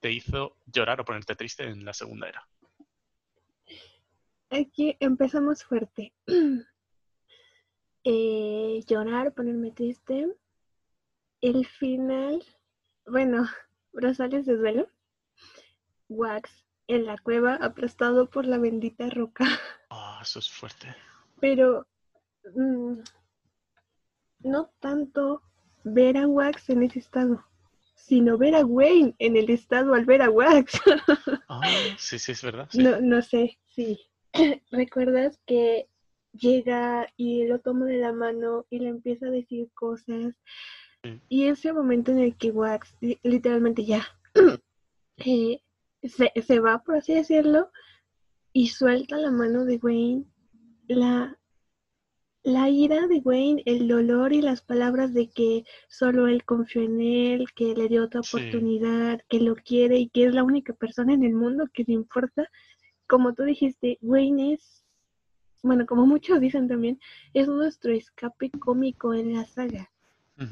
[0.00, 2.48] te hizo llorar o ponerte triste en la segunda era?
[4.50, 6.12] Aquí empezamos fuerte.
[8.04, 10.28] eh, llorar, ponerme triste.
[11.40, 12.44] El final,
[13.06, 13.48] bueno,
[13.92, 14.88] brazales de duelo.
[16.08, 19.44] Wax en la cueva aplastado por la bendita roca.
[19.96, 20.92] Ah, eso es fuerte.
[21.40, 21.86] Pero
[22.56, 22.94] mm,
[24.40, 25.40] no tanto
[25.84, 27.44] ver a Wax en ese estado,
[27.94, 30.80] sino ver a Wayne en el estado al ver a Wax.
[31.48, 31.60] ah,
[31.96, 32.68] sí, sí, es verdad.
[32.74, 34.00] No, no sé, sí.
[34.72, 35.88] recuerdas que
[36.32, 40.34] llega y lo toma de la mano y le empieza a decir cosas.
[41.28, 44.06] Y ese momento en el que Wax literalmente ya
[45.18, 45.60] eh,
[46.08, 47.70] se, se, va, por así decirlo,
[48.52, 50.24] y suelta la mano de Wayne,
[50.86, 51.38] la,
[52.44, 57.00] la ira de Wayne, el dolor y las palabras de que solo él confió en
[57.00, 61.14] él, que le dio otra oportunidad, que lo quiere y que es la única persona
[61.14, 62.48] en el mundo que le importa,
[63.06, 64.84] como tú dijiste, Wayne es,
[65.62, 67.00] bueno, como muchos dicen también,
[67.32, 69.90] es nuestro escape cómico en la saga.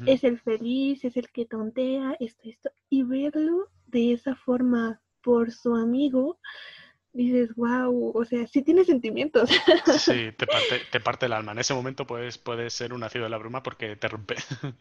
[0.05, 2.71] Es el feliz, es el que tontea, esto, esto.
[2.89, 6.39] Y verlo de esa forma por su amigo,
[7.13, 9.49] dices, wow, o sea, sí tiene sentimientos.
[9.97, 11.53] Sí, te parte, te parte el alma.
[11.53, 14.35] En ese momento puedes, puedes ser un nacido de la bruma porque te rompe.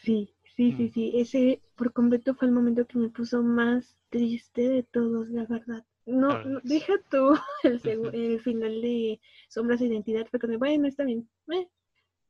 [0.00, 0.92] Sí, sí, sí, mm.
[0.94, 1.12] sí.
[1.16, 5.84] Ese por completo fue el momento que me puso más triste de todos, la verdad.
[6.06, 7.80] No, deja tú el,
[8.14, 10.26] el, final de Sombras de Identidad.
[10.30, 11.28] Fue como, bueno, está bien.
[11.52, 11.68] Eh.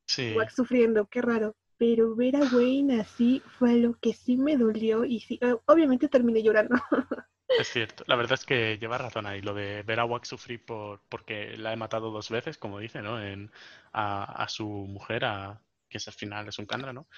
[0.07, 0.35] Sí.
[0.55, 1.55] sufriendo, qué raro.
[1.83, 6.41] Pero ver a Wayne así fue lo que sí me dolió y sí, obviamente terminé
[6.41, 6.77] llorando.
[7.59, 10.65] Es cierto, la verdad es que lleva razón ahí, lo de ver a Wax sufrir
[10.65, 13.21] por, porque la he matado dos veces, como dice, ¿no?
[13.21, 13.51] En,
[13.93, 17.09] a, a su mujer, a, que es al final es un candra, ¿no?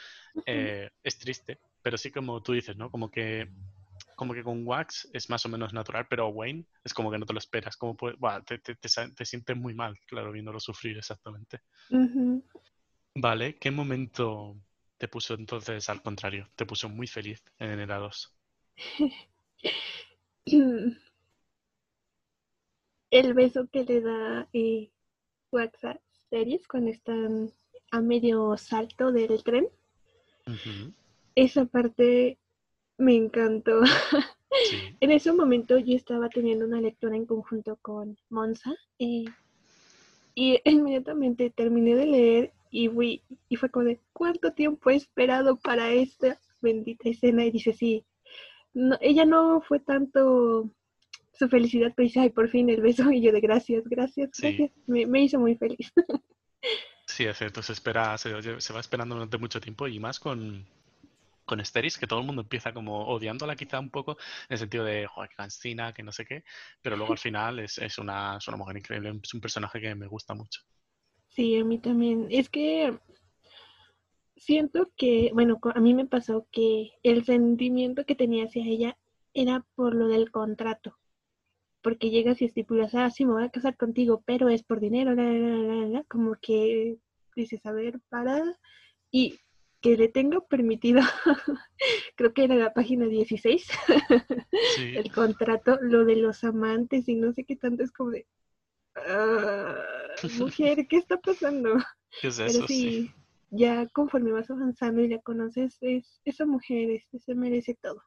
[0.47, 2.91] Eh, es triste, pero sí como tú dices, ¿no?
[2.91, 3.51] Como que
[4.17, 7.27] como que con Wax es más o menos natural, pero Wayne es como que no
[7.27, 7.77] te lo esperas.
[7.77, 7.97] Como
[8.47, 11.61] te, te, te, sientes muy mal, claro, viéndolo sufrir exactamente.
[13.17, 14.57] Vale, ¿qué momento
[14.99, 16.49] te puso entonces al contrario?
[16.57, 18.35] Te puso muy feliz en el 2.
[23.11, 24.91] el beso que le da eh,
[25.53, 27.53] WhatsApp Series cuando están
[27.93, 29.69] a medio salto del tren.
[31.37, 32.39] Esa parte
[32.99, 33.81] me encantó.
[35.01, 39.27] en ese momento yo estaba teniendo una lectura en conjunto con Monza y,
[40.35, 45.57] y inmediatamente terminé de leer y, fui, y fue como de, ¿cuánto tiempo he esperado
[45.57, 47.45] para esta bendita escena?
[47.45, 48.05] Y dice, sí,
[48.73, 50.69] no, ella no fue tanto
[51.33, 54.73] su felicidad, pero dice, ay, por fin el beso, y yo de gracias, gracias, gracias,
[54.89, 55.93] me, me, hizo muy feliz.
[57.07, 60.67] sí, es cierto, se espera, se, se va esperando durante mucho tiempo y más con,
[61.45, 64.85] con Esteris, que todo el mundo empieza como odiándola quizá un poco, en el sentido
[64.85, 66.43] de, joder, que cansina, que no sé qué,
[66.83, 69.95] pero luego al final es, es, una, es una mujer increíble, es un personaje que
[69.95, 70.63] me gusta mucho.
[71.35, 72.29] Sí, a mí también.
[72.31, 72.97] Es que
[74.37, 78.97] siento que, bueno, a mí me pasó que el sentimiento que tenía hacia ella
[79.35, 80.97] era por lo del contrato.
[81.83, 85.15] Porque llegas y estipulas, ah, sí, me voy a casar contigo, pero es por dinero,
[86.09, 86.99] como que
[87.37, 88.43] dices, a ver, para.
[89.11, 89.39] Y
[89.81, 91.03] que le tengo permitido,
[92.17, 93.69] creo que era la página 16,
[94.79, 98.27] el contrato, lo de los amantes y no sé qué tanto es como de,
[98.97, 99.77] ah,
[100.39, 101.77] mujer, ¿qué está pasando?
[102.21, 102.67] ¿Qué es eso?
[102.67, 103.13] sí,
[103.51, 108.03] ya conforme vas avanzando y la conoces, es, esa mujer este, se merece todo.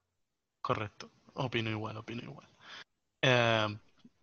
[0.62, 2.47] Correcto, opino igual, opino igual.
[3.21, 3.78] Em,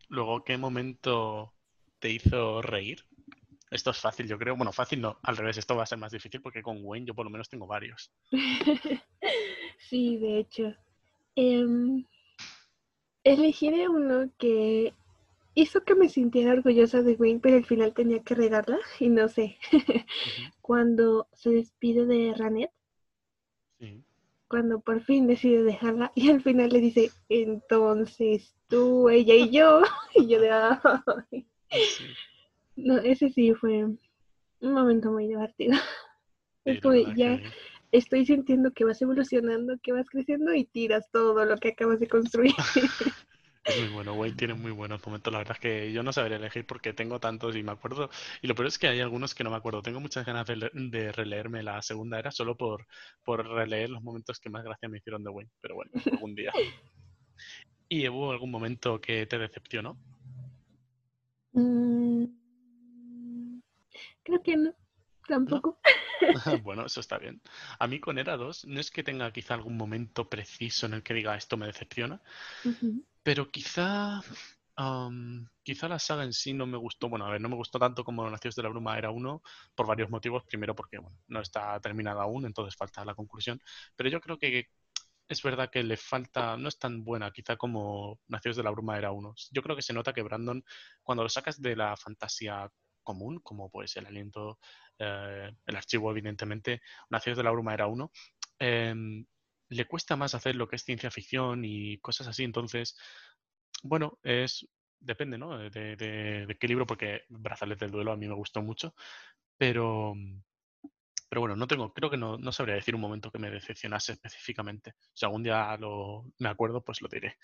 [0.09, 1.53] luego, ¿qué momento
[1.99, 3.05] te hizo reír?
[3.71, 4.57] Esto es fácil, yo creo.
[4.57, 7.15] Bueno, fácil no, al revés, esto va a ser más difícil porque con Wayne yo
[7.15, 8.13] por lo menos tengo varios.
[9.89, 10.75] sí, de hecho.
[11.35, 12.05] Eh,
[13.25, 14.95] elegiré uno que
[15.55, 19.29] hizo que me sintiera orgullosa de Wayne, pero al final tenía que regarla y no
[19.29, 19.59] sé.
[20.61, 22.71] Cuando se despide de Ranet.
[24.49, 29.83] Cuando por fin decide dejarla y al final le dice, entonces tú, ella y yo.
[30.15, 30.51] y yo de...
[30.51, 31.47] Ay.
[32.77, 33.99] No, ese sí fue un
[34.61, 35.77] momento muy divertido.
[37.17, 37.41] ya
[37.93, 42.09] estoy sintiendo que vas evolucionando, que vas creciendo y tiras todo lo que acabas de
[42.09, 42.55] construir.
[43.65, 45.33] Es muy bueno, Wayne tiene muy buenos momentos.
[45.33, 48.11] La verdad es que yo no sabría elegir porque tengo tantos y me acuerdo.
[48.43, 49.83] Y lo peor es que hay algunos que no me acuerdo.
[49.83, 52.87] Tengo muchas ganas de, releerme la segunda era solo por,
[53.25, 55.51] por releer los momentos que más gracia me hicieron de Wayne.
[55.61, 56.53] Pero bueno, algún día.
[57.89, 59.99] ¿Y hubo algún momento que te decepcionó?
[61.53, 62.25] Mm,
[64.25, 64.75] Creo que no,
[65.29, 65.79] tampoco.
[66.65, 67.41] bueno, eso está bien.
[67.79, 71.03] A mí con Era 2 no es que tenga quizá algún momento preciso en el
[71.03, 72.23] que diga esto me decepciona,
[73.25, 74.21] pero quizá
[75.63, 77.09] quizá la saga en sí no me gustó.
[77.09, 79.43] Bueno, a ver, no me gustó tanto como Nacidos de la Bruma era uno,
[79.75, 80.45] por varios motivos.
[80.45, 83.61] Primero, porque bueno, no está terminada aún, entonces falta la conclusión.
[83.97, 84.69] Pero yo creo que
[85.29, 88.99] es verdad que le falta, no es tan buena quizá como Nacidos de la Bruma
[88.99, 89.35] era uno.
[89.53, 90.65] Yo creo que se nota que Brandon,
[91.03, 92.71] cuando lo sacas de la fantasía
[93.03, 94.59] común, como pues el aliento,
[94.99, 98.11] eh, el archivo, evidentemente, Nacidos de la Bruma era uno,
[98.59, 99.25] em,
[99.75, 102.45] le cuesta más hacer lo que es ciencia ficción y cosas así.
[102.45, 102.97] Entonces,
[103.83, 104.67] bueno, es
[105.05, 105.59] depende, ¿no?
[105.59, 108.95] De, qué libro, porque Brazales del Duelo a mí me gustó mucho,
[109.57, 110.15] pero,
[111.29, 114.13] pero bueno, no tengo, creo que no, no sabría decir un momento que me decepcionase
[114.13, 114.95] específicamente.
[115.13, 117.39] Si algún día lo, me acuerdo, pues lo diré.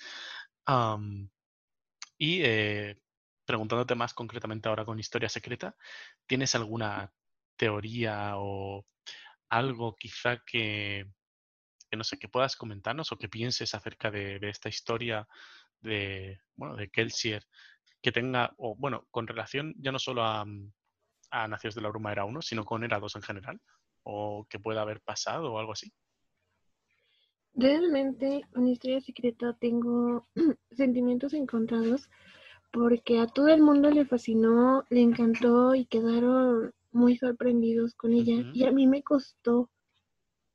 [2.19, 3.01] y eh,
[3.45, 5.77] preguntándote más concretamente ahora con Historia Secreta,
[6.27, 7.13] ¿tienes alguna
[7.57, 8.87] teoría o
[9.49, 11.11] algo quizá que,
[11.97, 15.27] no sé, que puedas comentarnos o que pienses acerca de, esta historia
[15.81, 17.45] de, bueno, de Kelsier
[18.03, 20.47] que tenga, o bueno, con relación ya no solo a,
[21.31, 23.61] a Nacidos de la Bruma era uno, sino con Era 2 en general,
[24.03, 25.93] o que pueda haber pasado o algo así?
[27.55, 30.27] Realmente, con Historia Secreta tengo
[30.71, 32.09] sentimientos encontrados
[32.73, 38.51] porque a todo el mundo le fascinó, le encantó y quedaron muy sorprendidos con ella.
[38.55, 39.69] Y a mí me costó,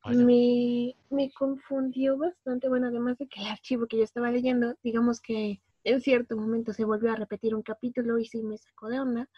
[0.05, 2.69] me, me confundió bastante.
[2.69, 6.73] Bueno, además de que el archivo que yo estaba leyendo, digamos que en cierto momento
[6.73, 9.29] se volvió a repetir un capítulo y sí me sacó de onda,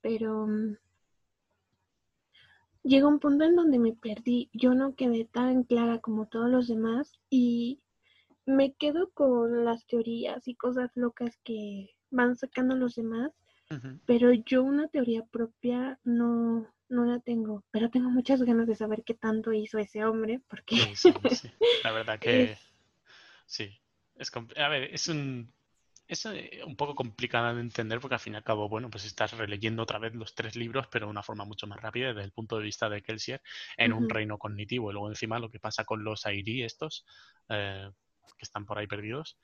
[0.00, 0.76] pero mm,
[2.82, 4.50] llegó un punto en donde me perdí.
[4.52, 7.80] Yo no quedé tan clara como todos los demás y
[8.46, 13.32] me quedo con las teorías y cosas locas que van sacando los demás,
[14.06, 19.02] pero yo una teoría propia no, no la tengo, pero tengo muchas ganas de saber
[19.04, 20.76] qué tanto hizo ese hombre, porque...
[21.84, 22.56] La verdad que...
[23.46, 23.70] Sí,
[24.16, 25.52] es, a ver, es un,
[26.06, 29.04] es eh, un poco complicada de entender porque al fin y al cabo, bueno, pues
[29.04, 32.24] estás releyendo otra vez los tres libros, pero de una forma mucho más rápida desde
[32.24, 33.42] el punto de vista de Kelsier
[33.76, 34.90] en un reino cognitivo.
[34.90, 37.04] Y luego encima lo que pasa con los Airi estos,
[37.48, 37.90] eh,
[38.36, 39.38] que están por ahí perdidos,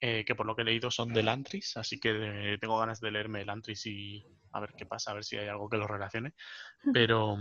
[0.00, 3.00] eh, que por lo que he leído son del Antris, así que eh, tengo ganas
[3.00, 5.76] de leerme el Antris y a ver qué pasa, a ver si hay algo que
[5.76, 6.34] lo relacione.
[6.92, 7.36] Pero,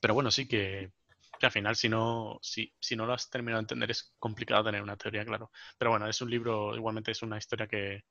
[0.00, 0.92] pero bueno, sí que,
[1.38, 4.64] que al final si no, si, si no lo has terminado de entender es complicado
[4.64, 5.50] tener una teoría, claro.
[5.78, 8.04] Pero bueno, es un libro, igualmente es una historia que,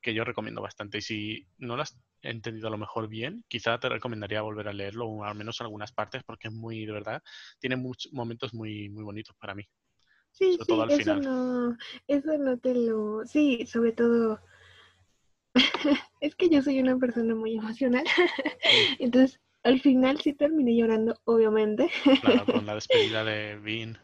[0.00, 0.98] que yo recomiendo bastante.
[0.98, 4.72] Y si no lo has entendido a lo mejor bien, quizá te recomendaría volver a
[4.72, 7.22] leerlo, o al menos algunas partes, porque es muy, de verdad,
[7.60, 9.64] tiene muchos momentos muy, muy bonitos para mí.
[10.32, 11.76] Sí, sí, eso no,
[12.08, 14.40] eso no te lo, sí, sobre todo,
[16.20, 18.04] es que yo soy una persona muy emocional,
[18.98, 21.90] entonces al final sí terminé llorando, obviamente.
[22.20, 23.98] Claro, con la despedida de Bean.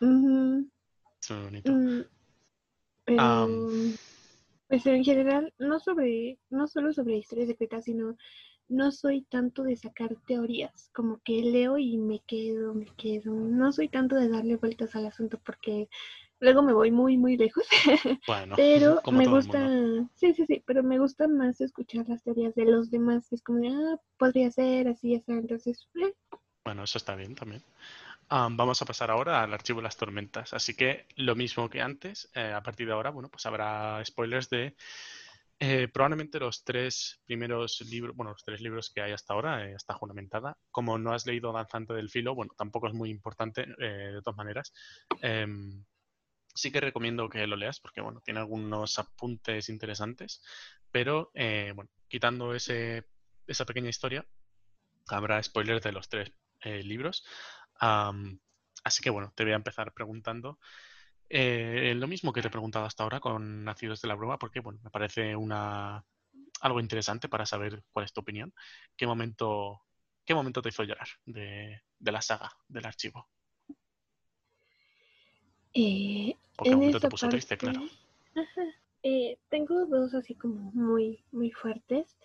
[0.00, 1.72] Es muy bonito.
[1.72, 2.00] Mm,
[3.04, 3.58] pero,
[4.68, 8.16] pues en general, no sobre, no solo sobre historias secretas, sino
[8.72, 13.32] no soy tanto de sacar teorías, como que leo y me quedo, me quedo.
[13.32, 15.88] No soy tanto de darle vueltas al asunto porque
[16.40, 17.64] luego me voy muy, muy lejos.
[18.26, 19.68] Bueno, pero me gusta,
[20.14, 23.32] sí, sí, sí, pero me gusta más escuchar las teorías de los demás.
[23.32, 25.88] Es como, ah, podría ser así, así, entonces.
[25.94, 26.12] Eh.
[26.64, 27.62] Bueno, eso está bien también.
[28.28, 30.54] vamos a pasar ahora al archivo de las tormentas.
[30.54, 34.48] Así que lo mismo que antes, eh, a partir de ahora, bueno, pues habrá spoilers
[34.48, 34.74] de
[35.64, 39.74] eh, probablemente los tres primeros libros, bueno, los tres libros que hay hasta ahora, eh,
[39.76, 40.58] está juramentada.
[40.72, 44.36] Como no has leído Danzante del Filo, bueno, tampoco es muy importante eh, de todas
[44.36, 44.72] maneras.
[45.20, 45.84] Em,
[46.52, 50.42] sí que recomiendo que lo leas porque, bueno, tiene algunos apuntes interesantes,
[50.90, 53.06] pero, bueno, quitando ese,
[53.46, 54.26] esa pequeña historia,
[55.06, 56.32] habrá spoilers de los tres
[56.64, 57.24] libros.
[57.78, 60.58] así que, bueno, te voy a empezar preguntando
[61.28, 64.60] eh, lo mismo que te he preguntado hasta ahora con Nacidos de la Broma, porque
[64.60, 66.04] bueno, me parece una
[66.62, 68.52] algo interesante para saber cuál es tu opinión.
[68.96, 69.82] ¿Qué momento,
[70.24, 73.28] qué momento te hizo llorar de, la saga, del archivo?
[75.74, 77.82] Eh, ¿O qué momento te puso triste, claro?
[79.04, 82.16] Eh, tengo dos así como muy, muy fuertes,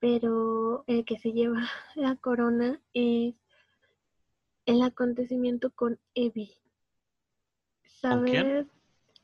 [0.00, 1.60] pero el que se lleva
[1.94, 3.36] la corona es
[4.66, 6.56] el acontecimiento con Evie.
[8.10, 8.70] ¿Con quién?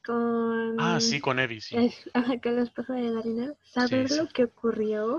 [0.05, 0.81] Con...
[0.81, 1.77] Ah, sí, con Eddie, sí.
[2.43, 3.55] con la esposa de Darina.
[3.63, 5.19] Saber lo que ocurrió.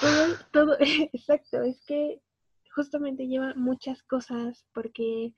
[0.00, 0.76] Todo, todo,
[1.12, 2.20] exacto, es que
[2.74, 5.34] justamente lleva muchas cosas porque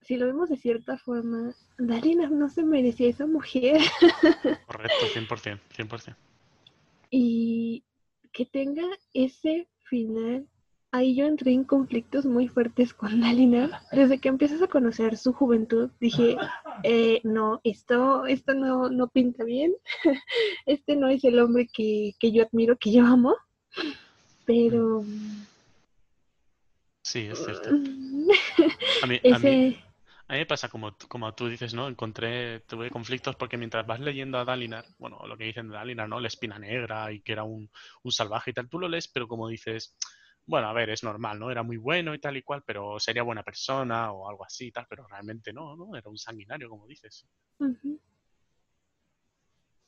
[0.00, 3.80] si lo vemos de cierta forma, Darina no se merecía esa mujer.
[4.66, 6.16] Correcto, 100%, 100%.
[7.10, 7.84] Y
[8.32, 10.48] que tenga ese final
[10.92, 13.82] ahí yo entré en conflictos muy fuertes con Dalina.
[13.90, 16.36] Desde que empiezas a conocer su juventud, dije,
[16.84, 19.74] eh, no, esto, esto no, no pinta bien.
[20.66, 23.34] Este no es el hombre que, yo admiro, que yo amo.
[24.44, 25.04] Pero...
[27.02, 27.70] Sí, es cierto.
[27.70, 29.76] A mí, a mí,
[30.28, 31.88] me pasa como, como tú dices, ¿no?
[31.88, 36.08] Encontré, tuve conflictos porque mientras vas leyendo a Dalinar, bueno, lo que dicen de Dalinar,
[36.08, 36.20] ¿no?
[36.20, 37.68] La espina negra y que era un,
[38.02, 39.96] un salvaje y tal, tú lo lees, pero como dices,
[40.46, 41.50] bueno, a ver, es normal, ¿no?
[41.50, 44.72] Era muy bueno y tal y cual, pero sería buena persona o algo así y
[44.72, 45.96] tal, pero realmente no, ¿no?
[45.96, 47.26] Era un sanguinario, como dices.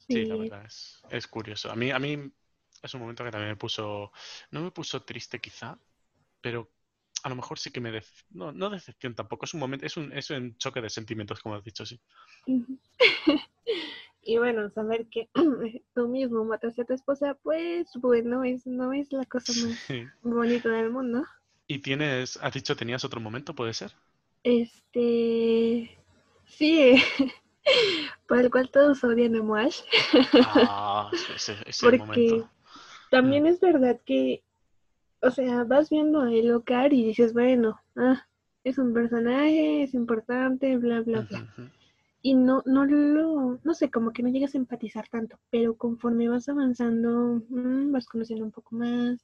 [0.08, 0.24] sí.
[0.26, 0.66] la verdad,
[1.10, 1.70] es, curioso.
[1.70, 2.30] A mí, a mí
[2.82, 4.12] es un momento que también me puso,
[4.50, 5.78] no me puso triste quizá,
[6.40, 6.70] pero
[7.22, 8.02] a lo mejor sí que me...
[8.30, 11.56] no, no decepción tampoco, es un momento, es un, es un choque de sentimientos, como
[11.56, 12.00] has dicho, sí.
[14.26, 15.28] Y bueno, saber que
[15.94, 19.78] tú mismo mataste a tu esposa, pues bueno, es, no es la cosa más
[20.22, 21.24] bonita del mundo.
[21.66, 23.92] ¿Y tienes, has dicho, tenías otro momento, puede ser?
[24.42, 25.98] Este,
[26.46, 27.02] sí,
[28.28, 29.80] por el cual todos odian a Moash.
[30.68, 32.44] ah, ese, ese Porque
[33.10, 33.46] también mm.
[33.46, 34.42] es verdad que,
[35.20, 38.26] o sea, vas viendo a Elocar y dices, bueno, ah,
[38.62, 41.70] es un personaje, es importante, bla, bla, bla
[42.26, 46.26] y no, no lo, no sé, como que no llegas a empatizar tanto, pero conforme
[46.26, 49.22] vas avanzando, mm, vas conociendo un poco más.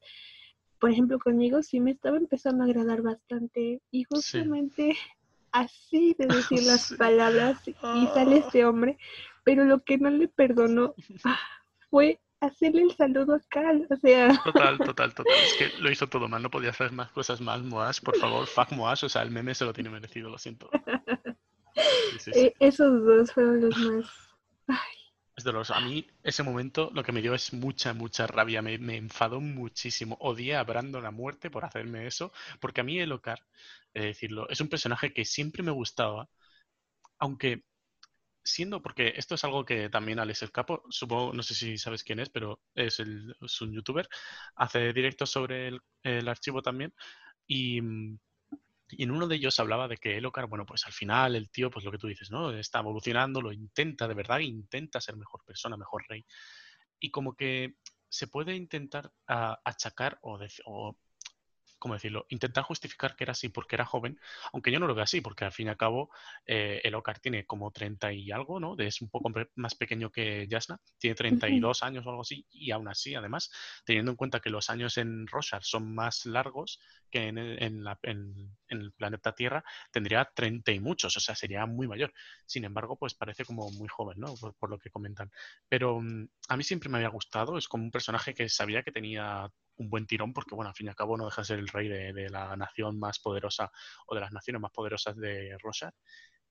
[0.78, 4.98] Por ejemplo, conmigo sí me estaba empezando a agradar bastante y justamente
[5.50, 6.26] así de
[6.58, 8.42] decir las palabras y sale ah.
[8.44, 8.98] este hombre,
[9.44, 10.94] pero lo que no le perdonó
[11.24, 11.40] ah,
[11.88, 14.28] fue hacerle el saludo a Cal, o sea...
[14.44, 15.34] Total, total, total.
[15.42, 18.46] Es que lo hizo todo mal, no podía hacer más cosas mal, Moas, por favor,
[18.46, 20.68] fuck Moas, o sea, el meme se lo tiene merecido, lo siento.
[22.34, 24.06] Eh, esos dos fueron los más...
[25.36, 25.74] Es doloroso.
[25.74, 28.60] A mí ese momento lo que me dio es mucha, mucha rabia.
[28.62, 30.16] Me, enfadó muchísimo.
[30.20, 32.32] Odié a Brandon a muerte por hacerme eso.
[32.60, 33.46] Porque a mí Elocar,
[33.94, 36.28] eh, decirlo, es un personaje que siempre me gustaba.
[37.18, 37.64] Aunque
[38.44, 42.04] siendo, porque esto es algo que también Alex El Capo, supongo, no sé si sabes
[42.04, 44.08] quién es, pero es, el, es un youtuber,
[44.56, 46.92] hace directos sobre el, el archivo también.
[47.46, 47.80] Y,
[48.92, 51.70] Y en uno de ellos hablaba de que Elocar, bueno, pues al final el tío,
[51.70, 52.52] pues lo que tú dices, ¿no?
[52.52, 56.24] Está evolucionando, lo intenta, de verdad, intenta ser mejor persona, mejor rey.
[56.98, 57.76] Y como que
[58.08, 60.96] se puede intentar ah, achacar o, o
[61.80, 62.26] ¿cómo decirlo?
[62.28, 64.20] Intentar justificar que era así porque era joven,
[64.52, 66.10] aunque yo no lo veo así, porque al fin y al cabo
[66.46, 68.76] eh, el Ocar tiene como 30 y algo, ¿no?
[68.78, 72.86] Es un poco más pequeño que Jasna, tiene 32 años o algo así, y aún
[72.86, 73.50] así, además,
[73.84, 76.78] teniendo en cuenta que los años en Roshar son más largos
[77.10, 82.12] que en el, planeta Tierra, tendría 30 y muchos, o sea, sería muy mayor.
[82.46, 84.34] Sin embargo, pues parece como muy joven, ¿no?
[84.34, 85.30] Por, por lo que comentan.
[85.68, 88.92] Pero mm, a mí siempre me había gustado, es como un personaje que sabía que
[88.92, 89.50] tenía
[89.80, 91.68] un buen tirón porque, bueno, al fin y al cabo no deja de ser el
[91.68, 93.72] rey de, la nación más poderosa
[94.06, 95.94] o de las naciones más poderosas de Rosa.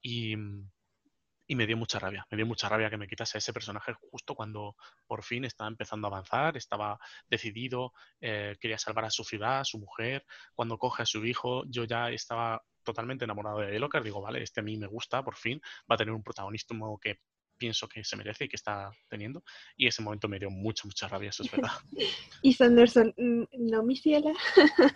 [0.02, 4.36] Y, me dio mucha rabia, me dio mucha rabia que me quitase ese personaje justo
[4.36, 4.76] cuando
[5.08, 9.66] por fin estaba empezando a avanzar, estaba decidido, eh, quería salvar a su ciudad, a
[9.66, 14.22] su mujer, cuando coge a su hijo, yo ya estaba totalmente enamorado de Elocar, digo,
[14.22, 15.60] vale, este a mí me gusta, por fin,
[15.90, 17.20] va a tener un protagonismo que
[17.60, 19.44] pienso que se merece y que está teniendo.
[19.76, 21.72] Y ese momento me dio mucha, mucha rabia, eso es verdad.
[22.42, 24.34] y Sanderson, mm, no, mi ciela.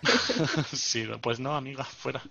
[0.72, 2.22] sí, pues no, amiga, fuera.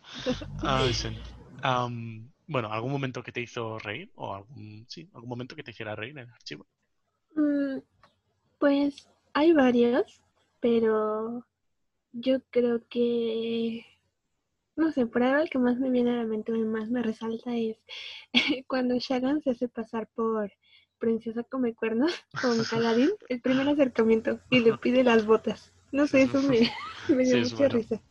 [2.48, 4.12] bueno, ¿algún momento que te hizo reír?
[4.16, 6.68] ¿O algún, sí, algún momento que te hiciera reír en el archivo?
[7.36, 7.78] Mm,
[8.60, 10.22] pues hay varios,
[10.60, 11.46] pero
[12.12, 13.86] yo creo que
[14.76, 17.04] no sé, por ahora el que más me viene a la mente y más me
[17.04, 17.78] resalta es
[18.68, 20.52] cuando Shagan se hace pasar por
[20.98, 25.74] princesa come cuernos con Caladín, el primer acercamiento, y le pide las botas.
[25.92, 26.60] No sé, eso me,
[27.24, 28.02] dio mucha risa.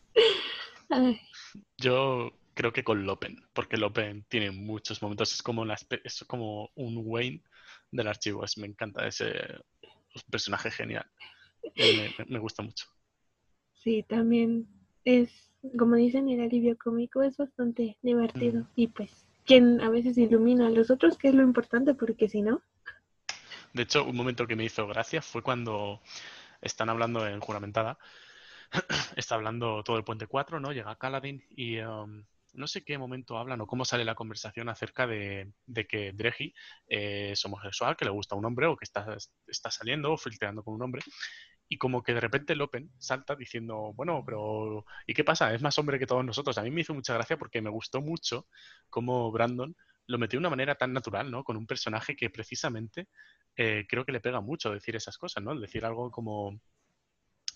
[1.78, 6.70] Yo creo que con Lopen, porque Lopen tiene muchos momentos, es como, una, es como
[6.74, 7.42] un Wayne
[7.90, 9.32] del archivo, es, me encanta ese
[10.30, 11.10] personaje genial,
[11.74, 12.86] me, me gusta mucho.
[13.72, 14.68] Sí, también
[15.04, 15.42] es
[15.78, 18.66] como dicen, el alivio cómico es bastante divertido.
[18.74, 22.42] Y pues, quien a veces ilumina a los otros, que es lo importante, porque si
[22.42, 22.62] no.
[23.72, 26.00] De hecho, un momento que me hizo gracia fue cuando
[26.60, 27.98] están hablando en juramentada.
[29.16, 30.72] Está hablando todo el puente 4, ¿no?
[30.72, 32.24] Llega Caladín y um,
[32.54, 35.52] no sé qué momento hablan o cómo sale la conversación acerca de,
[35.88, 36.54] que Dreji
[36.86, 40.74] es homosexual, que le gusta un hombre o que está, está saliendo o filtreando con
[40.74, 41.02] un hombre
[41.72, 45.54] y como que de repente Lopen salta diciendo, bueno, pero ¿y qué pasa?
[45.54, 46.58] Es más hombre que todos nosotros.
[46.58, 48.46] A mí me hizo mucha gracia porque me gustó mucho
[48.90, 49.74] cómo Brandon
[50.06, 51.42] lo metió de una manera tan natural, ¿no?
[51.44, 53.08] Con un personaje que precisamente
[53.56, 55.58] eh, creo que le pega mucho decir esas cosas, ¿no?
[55.58, 56.60] Decir algo como...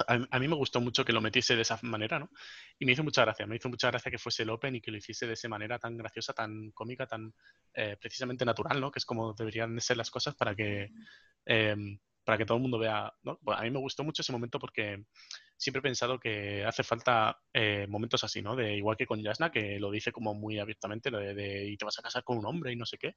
[0.08, 2.30] A, mí me gustó mucho que lo metiese de esa manera, ¿no?
[2.78, 4.90] Y me hizo mucha gracia, me hizo mucha gracia que fuese el Open y que
[4.90, 7.34] lo hiciese de esa manera tan graciosa, tan cómica, tan
[7.74, 8.90] eh, precisamente natural, ¿no?
[8.90, 10.90] Que es como deberían ser las cosas para que
[12.26, 13.14] para que todo el mundo vea.
[13.22, 13.38] ¿no?
[13.46, 15.04] a mí me gustó mucho ese momento porque
[15.56, 18.56] siempre he pensado que hace falta eh, momentos así, ¿no?
[18.56, 21.84] De igual que con Yasna, que lo dice como muy abiertamente, lo de, y te
[21.84, 23.14] vas a casar con un hombre y no sé qué.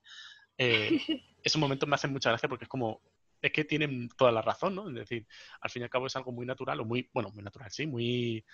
[0.59, 0.89] Eh,
[1.43, 3.01] esos momentos me hacen mucha gracia porque es como
[3.41, 4.87] es que tienen toda la razón, ¿no?
[4.89, 5.25] Es decir,
[5.59, 7.87] al fin y al cabo es algo muy natural, o muy, bueno, muy natural, sí,
[7.87, 8.45] muy,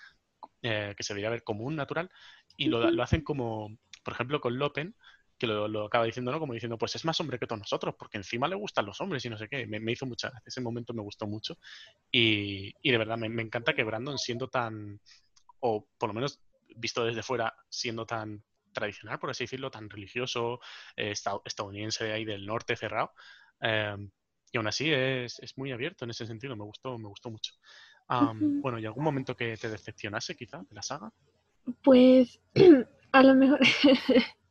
[0.61, 2.09] eh, que se debería ver común, natural,
[2.55, 4.95] y lo, lo, hacen como, por ejemplo, con Lopen,
[5.38, 6.39] que lo, acaba diciendo, ¿no?
[6.39, 9.25] Como diciendo, pues es más hombre que todos nosotros, porque encima le gustan los hombres
[9.25, 9.67] y no sé qué.
[9.67, 10.47] Me, hizo mucha gracia.
[10.47, 11.57] Ese momento me gustó mucho.
[12.11, 14.99] Y, de verdad, me, encanta que Brandon, siendo tan,
[15.59, 16.39] o por lo menos
[16.75, 20.59] visto desde fuera, siendo tan tradicional, por así decirlo, tan religioso,
[20.95, 21.13] eh,
[21.45, 23.11] estadounidense de ahí del norte cerrado,
[23.61, 24.09] em,
[24.51, 26.55] y aún así es, muy abierto en ese sentido.
[26.55, 27.53] Me gustó, me gustó mucho.
[28.07, 31.11] bueno, ¿y algún momento que te decepcionase quizá de la saga?
[31.83, 32.39] Pues
[33.11, 33.59] a lo mejor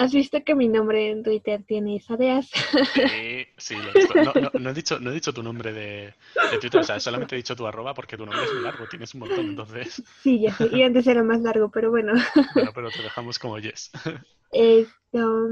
[0.00, 2.48] ¿Has visto que mi nombre en Twitter tiene Isadeas?
[2.94, 4.58] Sí, sí, lo he visto.
[4.58, 6.14] No, he dicho, no he dicho tu nombre de,
[6.58, 9.12] Twitter, o sea, solamente he dicho tu arroba porque tu nombre es muy largo, tienes
[9.12, 10.02] un montón, entonces...
[10.22, 12.14] Sí, ya sé, y antes era más largo, pero bueno.
[12.54, 13.90] Bueno, pero te dejamos como Yes.
[14.52, 15.48] Esto,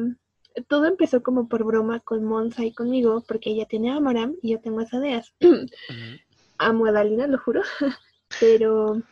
[0.67, 4.53] todo empezó como por broma con Monza y conmigo, porque ella tiene a Moram y
[4.53, 5.35] yo tengo a Sadeas.
[6.57, 7.61] Amo a Dalina, lo juro,
[8.41, 9.03] pero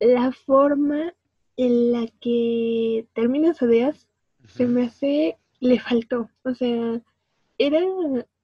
[0.00, 1.12] la forma
[1.60, 4.08] en la que termina Sadeas
[4.48, 6.30] se me hace, le faltó.
[6.42, 7.02] O sea,
[7.58, 7.80] era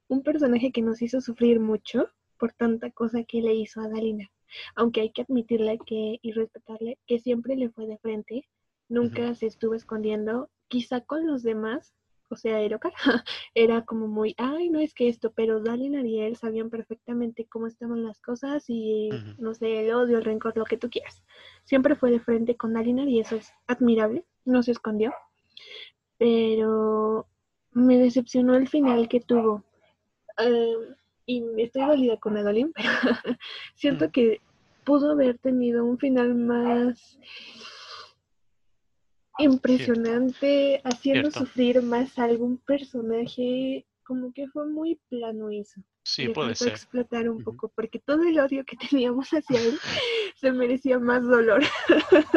[0.07, 4.29] un personaje que nos hizo sufrir mucho por tanta cosa que le hizo a Dalina.
[4.75, 8.47] Aunque hay que admitirle que y respetarle que siempre le fue de frente,
[8.87, 10.51] nunca se estuvo escondiendo.
[10.67, 11.95] Quizá con los demás
[12.29, 12.93] o sea, Erocar,
[13.55, 17.67] era como muy, ay, no es que esto, pero Dalin y Ariel sabían perfectamente cómo
[17.67, 21.23] estaban las cosas y, no sé, el odio, el rencor, lo que tú quieras.
[21.63, 25.13] Siempre fue de frente con Dalinar y eso es admirable, no se escondió.
[26.17, 27.27] Pero
[27.71, 29.63] me decepcionó el final que tuvo.
[30.37, 33.37] Em, y estoy dolida con Adolin, pero
[33.75, 34.41] siento que
[34.83, 37.19] pudo haber tenido un final más
[39.39, 45.81] impresionante, haciendo sufrir más a algún personaje, como que fue muy plano eso.
[46.03, 46.69] Sí, puede ser.
[46.69, 49.77] explotar un poco, porque todo el odio que teníamos hacia él
[50.35, 51.63] se merecía más dolor.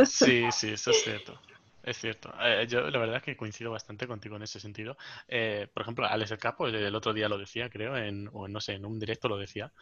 [0.05, 1.40] Sí, sí, eso es cierto.
[1.82, 2.32] Es cierto.
[2.42, 4.96] Eh, yo la verdad es que coincido bastante contigo en ese sentido.
[5.28, 8.61] Eh, por ejemplo, Alex el Capo el, otro día lo decía, creo, en, o no
[8.61, 9.72] sé, en un directo lo decía.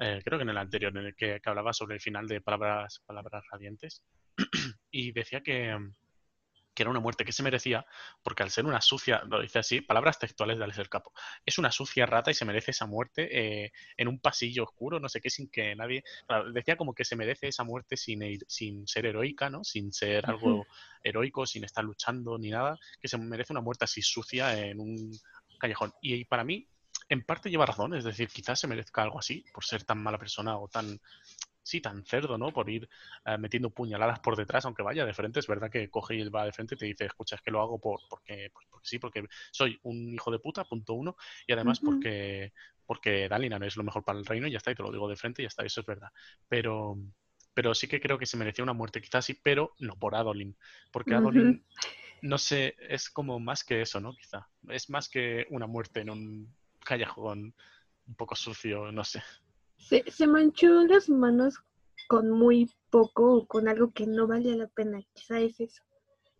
[0.00, 2.40] Eh, creo que en el anterior, en el que, que, hablaba sobre el final de
[2.40, 4.02] Palabras, Palabras Radiantes.
[4.90, 5.76] y decía que,
[6.78, 7.84] que era una muerte que se merecía,
[8.22, 11.12] porque al ser una sucia, lo dice así, palabras textuales de Alex Capo,
[11.44, 15.08] es una sucia rata y se merece esa muerte eh, en un pasillo oscuro, no
[15.08, 16.04] sé qué, sin que nadie.
[16.54, 19.64] decía como que se merece esa muerte sin, sin ser heroica, ¿no?
[19.64, 20.68] Sin ser algo
[21.02, 25.10] heroico, sin estar luchando ni nada, que se merece una muerte así sucia en un
[25.58, 25.92] callejón.
[26.00, 26.68] y para mí,
[27.08, 30.18] en parte lleva razón, es decir, quizás se merezca algo así por ser tan mala
[30.18, 31.00] persona o tan
[31.68, 32.50] sí, tan cerdo, ¿no?
[32.50, 32.88] Por ir
[33.26, 35.40] eh, metiendo puñaladas por detrás, aunque vaya de frente.
[35.40, 37.60] Es verdad que coge y va de frente y te dice, escucha, es que lo
[37.60, 41.16] hago por, porque, pues, porque sí, porque soy un hijo de puta, punto uno,
[41.46, 42.54] y además porque,
[42.86, 45.08] porque Dalinar es lo mejor para el reino y ya está, y te lo digo
[45.08, 46.08] de frente y ya está, eso es verdad.
[46.48, 46.96] Pero,
[47.52, 50.56] pero sí que creo que se merecía una muerte, quizás sí, pero no por Adolin,
[50.90, 51.62] porque Adolin,
[52.22, 54.14] no sé, es como más que eso, ¿no?
[54.14, 54.48] Quizá.
[54.68, 57.54] Es más que una muerte en un callejón
[58.06, 59.22] un poco sucio, no sé.
[59.78, 61.54] Se, se manchó las manos
[62.08, 65.00] con muy poco o con algo que no valía la pena.
[65.14, 65.82] Quizá es eso.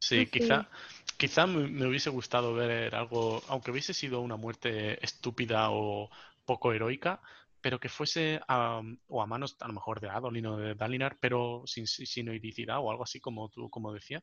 [0.00, 0.68] Sí, quizá,
[1.16, 6.08] quizá me, hubiese gustado ver algo, aunque hubiese sido una muerte estúpida o
[6.44, 7.20] poco heroica,
[7.60, 11.18] pero que fuese a, o a manos a lo mejor de Adolin o de Dalinar,
[11.20, 14.22] pero sin, sin o algo así como tú como decía.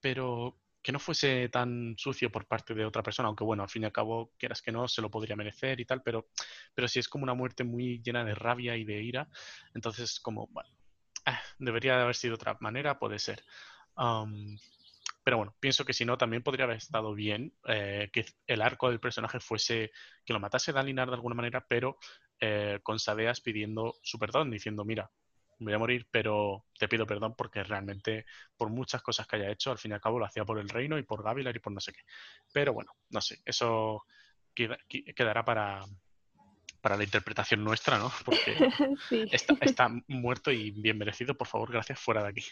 [0.00, 3.82] Pero que no fuese tan sucio por parte de otra persona, aunque bueno, al fin
[3.82, 6.28] y al cabo, quieras que no, se lo podría merecer y tal, pero,
[6.74, 9.28] pero si es como una muerte muy llena de rabia y de ira,
[9.74, 10.70] entonces como, bueno,
[11.26, 13.44] ah, debería de haber sido de otra manera, puede ser.
[15.24, 18.90] pero bueno, pienso que si no, también podría haber estado bien eh, que el arco
[18.90, 19.92] del personaje fuese
[20.24, 21.98] que lo matase Dalinar de alguna manera, pero
[22.40, 25.12] eh, con Sadeas pidiendo su perdón, diciendo, mira,
[25.64, 29.70] voy a morir, pero te pido perdón porque realmente por muchas cosas que haya hecho,
[29.70, 31.72] al fin y al cabo lo hacía por el reino y por Gavilar y por
[31.72, 32.02] no sé qué.
[32.52, 34.04] Pero bueno, no sé, eso
[34.54, 35.84] quedará para,
[36.80, 38.12] para la interpretación nuestra, ¿no?
[38.24, 38.56] Porque
[39.60, 42.44] está, muerto y bien merecido, por favor, gracias, fuera de aquí.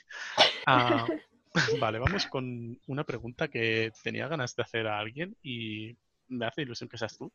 [0.67, 1.07] Ah,
[1.81, 5.97] vale, vamos con una pregunta que tenía ganas de hacer a alguien y
[6.29, 7.33] me hace ilusión que seas tú.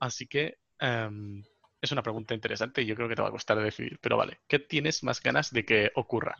[0.00, 0.58] Así que...
[0.78, 1.44] Em,
[1.82, 4.40] es una pregunta interesante y yo creo que te va a costar decidir, pero vale,
[4.46, 6.36] ¿qué tienes más ganas de que ocurra?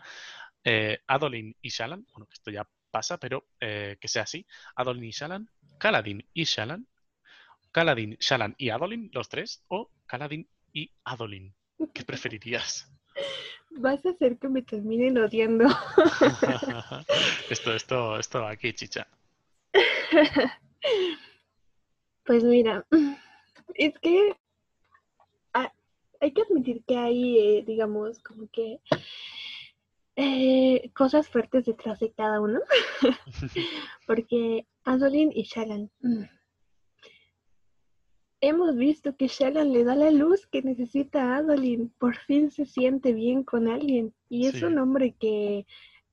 [0.65, 5.11] Eh, Adolin y Shalan, bueno, esto ya pasa, pero eh, que sea así, Adolin y
[5.11, 6.87] Shalan, Kaladin y Shalan,
[7.73, 11.53] Kaladin, Shalan y Adolin, los tres, o Kaladin y Adolin.
[11.93, 12.89] ¿Qué preferirías?
[13.71, 15.65] Vas a hacer que me terminen odiando.
[17.51, 19.09] esto, esto, esto aquí, chicha.
[22.25, 22.87] Pues mira,
[23.75, 24.37] es que
[26.23, 28.81] hay que admitir que hay, eh, digamos, como que
[30.15, 32.61] eh, cosas fuertes detrás de cada uno.
[34.07, 35.91] Porque Adolin y Shalan.
[36.01, 36.23] Mm,
[38.41, 41.93] hemos visto que Shalan le da la luz que necesita a Adolin.
[41.99, 44.15] Por fin se siente bien con alguien.
[44.29, 45.67] Y es un hombre que,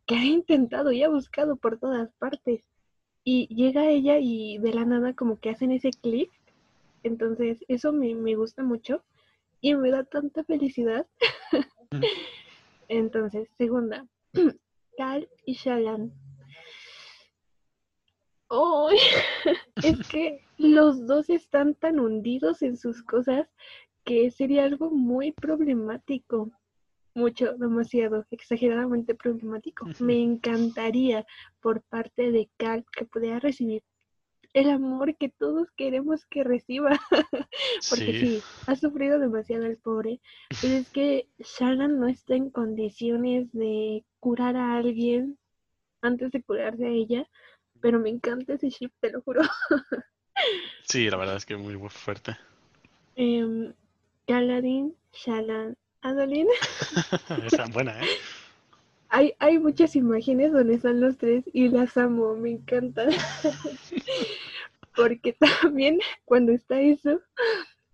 [0.07, 2.67] que ha intentado y ha buscado por todas partes.
[3.23, 6.31] Y llega ella y de la nada como que hacen ese clic.
[7.03, 9.03] Entonces, eso me, me gusta mucho
[9.61, 11.07] y me da tanta felicidad.
[12.87, 14.05] Entonces, segunda,
[14.97, 16.11] Cal y Shalan.
[18.47, 18.89] Oh,
[19.83, 23.47] es que los dos están tan hundidos en sus cosas
[24.03, 26.51] que sería algo muy problemático.
[27.13, 29.87] Mucho, demasiado, exageradamente problemático.
[29.99, 31.25] Me encantaría
[31.59, 33.83] por parte de Cal que pudiera recibir
[34.53, 36.99] el amor que todos queremos que reciba.
[37.89, 38.43] Porque sí.
[38.67, 40.19] ha sufrido demasiado el pobre.
[40.61, 45.37] Pero es que Shannon no está en condiciones de curar a alguien
[46.01, 47.29] antes de curarse a ella.
[47.81, 49.41] Pero me encanta ese ship, te lo juro.
[50.83, 52.37] sí, la verdad es que es muy, fuerte.
[53.15, 53.73] Eh,
[54.27, 56.47] Galadin, Shalan, Adolin.
[57.45, 58.07] Esa buena, ¿eh?
[59.09, 63.09] Hay, hay muchas imágenes donde están los tres y las amo, me encantan.
[64.95, 67.21] Porque también cuando está eso,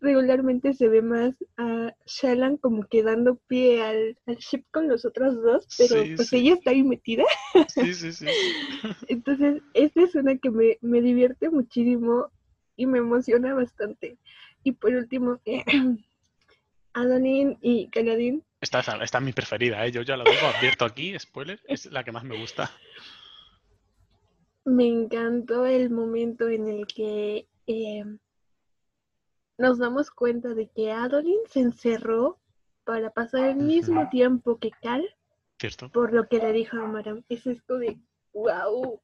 [0.02, 5.42] regularmente se ve más a Shalan como que dando pie al, ship con los otros
[5.42, 7.24] dos, pero pues ella está ahí metida.
[7.68, 8.26] Sí, sí, sí.
[9.08, 12.28] Entonces, esta es una que me, me divierte muchísimo
[12.76, 14.18] y me emociona bastante.
[14.64, 15.40] Y por último,
[16.94, 19.92] Adonin y Canadín esta, esta, es mi preferida, ¿eh?
[19.92, 22.72] yo ya lo digo, advierto aquí, spoiler, es la que más me gusta.
[24.66, 28.04] Me encantó el momento en el que eh,
[29.58, 32.40] nos damos cuenta de que Adolin se encerró
[32.84, 35.06] para pasar el mismo tiempo que Cal.
[35.60, 35.90] ¿Cierto?
[35.90, 37.24] Por lo que le dijo a Maram.
[37.30, 37.98] Es esto de,
[38.34, 39.00] wow,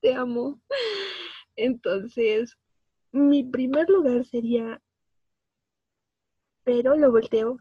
[0.00, 0.60] te amo.
[1.56, 2.56] Entonces,
[3.10, 4.80] mi primer lugar sería,
[6.64, 7.58] pero lo volteo,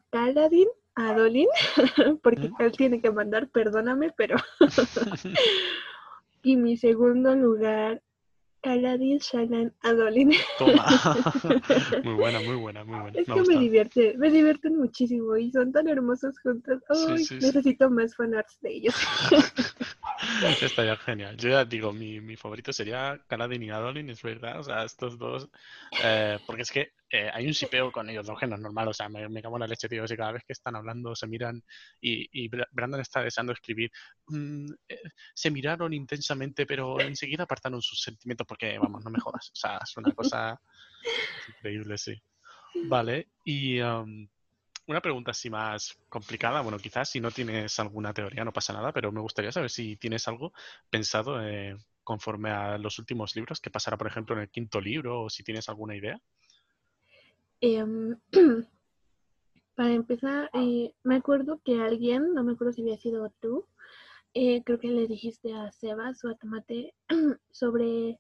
[0.94, 4.38] Caladin, Adolin, porque Cal tiene que mandar, perdóname, pero...
[6.44, 8.02] y mi segundo lugar
[8.62, 10.34] Caladín, Shalan, Adolin.
[10.60, 10.86] Toma.
[12.04, 13.20] muy buena, muy buena, muy buena.
[13.20, 16.80] Es que me divierte, me divierten muchísimo y son tan hermosos juntos.
[16.90, 18.96] Ay, necesito más fanarts de ellos.
[20.62, 21.38] Estaría genial.
[21.38, 24.60] Yo ya digo, mi, mi favorito sería Caladín y Adolin, es verdad.
[24.60, 25.50] O sea, estos dos.
[26.04, 28.88] Eh, porque es que eh, hay un sipeo con ellos dos que no es normal,
[28.88, 31.16] o sea, me, me cago en la leche, tío, si cada vez que están hablando
[31.16, 31.64] se miran
[32.00, 33.92] y, y Brandon está deseando escribir,
[34.28, 35.02] mm, eh,
[35.34, 39.80] se miraron intensamente, pero enseguida apartaron sus sentimientos porque, vamos, no me jodas, o sea,
[39.84, 40.62] es una cosa
[41.48, 42.22] increíble, sí.
[42.88, 48.54] Vale, y una pregunta así más complicada, bueno, quizás si no tienes alguna teoría no
[48.54, 50.54] pasa nada, pero me gustaría saber si tienes algo
[50.90, 55.24] pensado eh, conforme a los últimos libros, que pasará, por ejemplo, en el quinto libro,
[55.24, 56.20] o si tienes alguna idea.
[57.62, 58.18] Em,
[59.76, 63.66] para empezar, eh, me acuerdo que alguien, no me acuerdo si había sido tú,
[64.34, 66.94] eh, creo que le dijiste a Sebas o a Tomate
[67.52, 68.20] sobre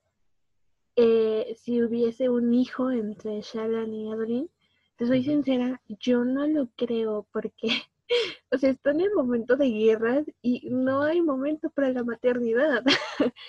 [0.95, 4.49] eh, si hubiese un hijo entre Shalan y Adolin.
[4.97, 7.69] Te soy sincera, yo no lo creo porque,
[8.51, 12.83] o sea, están en momento de guerras y no hay momento para la maternidad.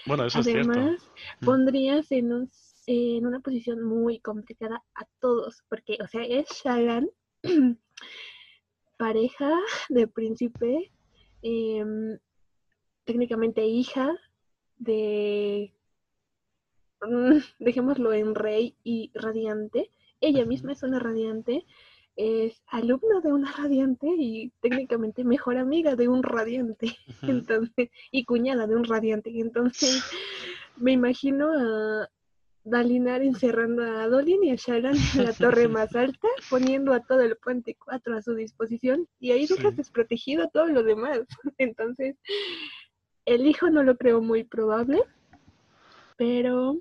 [0.07, 1.45] Bueno, eso Además, es cierto.
[1.45, 2.49] pondrías en un
[2.87, 7.09] en una posición muy complicada a todos, porque, o sea, es Shalan,
[8.99, 9.59] pareja
[9.89, 10.93] de príncipe,
[11.43, 12.19] em,
[13.05, 14.15] técnicamente hija
[14.79, 15.73] de,
[17.01, 19.91] mm, dejémoslo en rey y radiante.
[20.21, 21.65] Ella misma es una radiante,
[22.17, 28.67] es alumna de una radiante y técnicamente mejor amiga de un radiante, entonces, y cuñada
[28.67, 29.31] de un radiante.
[29.41, 30.05] Entonces,
[30.77, 32.09] me imagino a,
[32.65, 37.21] Dalinar encerrando a Dolin y a Shalan en la torre más alta, poniendo a todo
[37.21, 41.21] el puente 4 a su disposición y ahí dejas desprotegido a todo lo demás.
[41.59, 42.17] Entonces,
[43.25, 45.03] el hijo no lo creo muy probable,
[46.17, 46.81] pero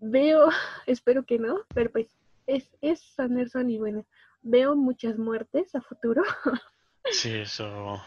[0.00, 0.48] veo,
[0.86, 2.08] espero que no, pero pues
[2.46, 4.04] es, es Sanderson y bueno,
[4.42, 6.22] veo muchas muertes a futuro.
[7.10, 8.00] Sí, eso.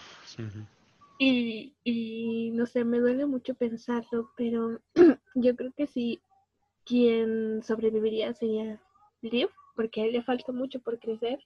[1.20, 4.80] Y, y no sé, me duele mucho pensarlo, pero
[5.42, 6.22] yo creo que sí,
[6.86, 8.80] quien sobreviviría sería
[9.22, 11.40] Liv, porque a él le falta mucho por crecer.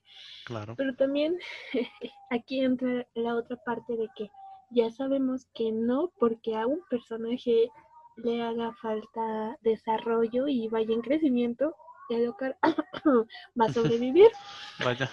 [0.44, 0.74] Claro.
[0.76, 1.38] Pero también
[2.30, 4.30] aquí entra la otra parte de que
[4.70, 7.70] ya sabemos que no, porque a un personaje
[8.16, 11.74] le haga falta desarrollo y vaya en crecimiento,
[12.08, 14.30] Edocar va a sobrevivir.
[14.84, 15.10] Vaya.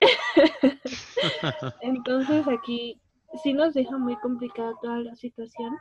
[1.80, 3.00] Entonces aquí
[3.42, 5.74] sí nos deja muy complicada toda la situación,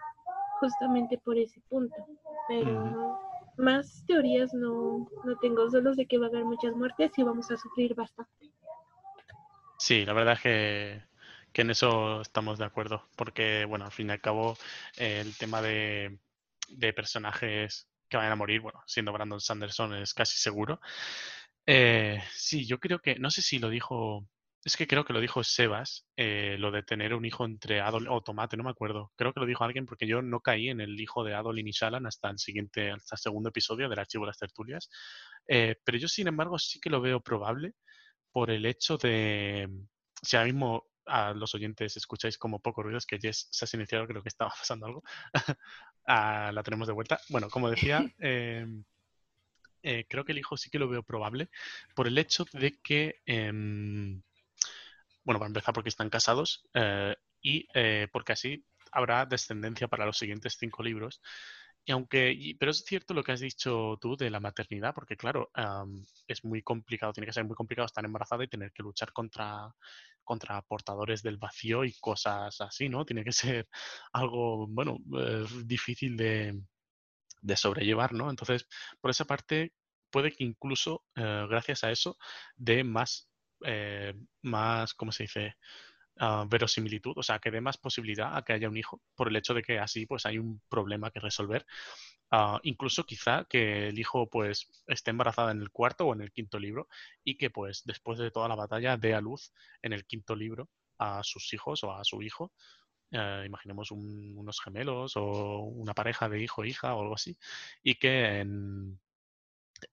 [0.59, 1.95] justamente por ese punto.
[2.47, 3.19] Pero
[3.57, 7.49] más teorías no, no tengo, solo sé que va a haber muchas muertes y vamos
[7.51, 8.51] a sufrir bastante.
[9.77, 11.03] Sí, la verdad es que,
[11.53, 14.57] que en eso estamos de acuerdo, porque, bueno, al fin y al cabo,
[14.97, 16.19] el tema de,
[16.69, 20.79] de personajes que vayan a morir, bueno, siendo Brandon Sanderson es casi seguro.
[21.65, 24.27] Eh, sí, yo creo que, no sé si lo dijo
[24.65, 28.07] es que creo que lo dijo Sebas, eh, lo de tener un hijo entre Adol
[28.07, 29.11] o Tomate, no me acuerdo.
[29.15, 31.71] Creo que lo dijo alguien porque yo no caí en el hijo de Adolin y
[31.71, 34.89] Shalan hasta el siguiente, hasta el segundo episodio del archivo de las tertulias.
[35.47, 37.75] Eh, pero yo, sin embargo, sí que lo veo probable
[38.31, 39.69] por el hecho de,
[40.23, 44.07] si ahora mismo a los oyentes escucháis como poco ruidos que Jess se ha iniciado,
[44.07, 45.03] creo que estaba pasando algo.
[46.07, 47.19] Ah, la tenemos de vuelta.
[47.29, 48.83] Bueno, como decía, em,
[49.83, 51.49] eh, creo que el hijo sí que lo veo probable
[51.95, 54.23] por el hecho de que em,
[55.25, 60.17] bueno, para empezar porque están casados eh, y eh, porque así habrá descendencia para los
[60.17, 61.21] siguientes cinco libros.
[61.83, 65.51] Y aunque, pero es cierto lo que has dicho tú de la maternidad, porque claro,
[66.27, 69.71] es muy complicado, tiene que ser muy complicado estar embarazada y tener que luchar contra,
[70.23, 73.05] contra portadores del vacío y cosas así, ¿no?
[73.05, 73.67] Tiene que ser
[74.13, 76.59] algo, bueno, eh, difícil de,
[77.41, 78.31] de, sobrellevar, ¿no?
[78.31, 78.67] Entonces,
[78.99, 79.73] por esa parte,
[80.09, 82.17] puede que incluso, gracias a eso,
[82.55, 83.29] dé más
[83.65, 85.55] eh, más, ¿cómo se dice?
[86.17, 89.35] Uh, verosimilitud, o sea, que dé más posibilidad a que haya un hijo por el
[89.35, 91.65] hecho de que así pues hay un problema que resolver.
[92.31, 96.31] Uh, incluso quizá que el hijo pues esté embarazada en el cuarto o en el
[96.31, 96.87] quinto libro
[97.23, 100.69] y que pues después de toda la batalla dé a luz en el quinto libro
[100.97, 102.53] a sus hijos o a su hijo
[103.11, 107.37] eh, imaginemos unos gemelos o una pareja de hijo hija o algo así,
[107.83, 108.99] y que en,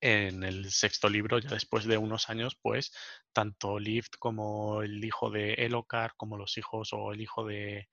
[0.01, 2.93] en el sexto libro, ya después de unos años, pues
[3.33, 7.89] tanto Lift como el hijo de Elokar, como los hijos o el hijo de,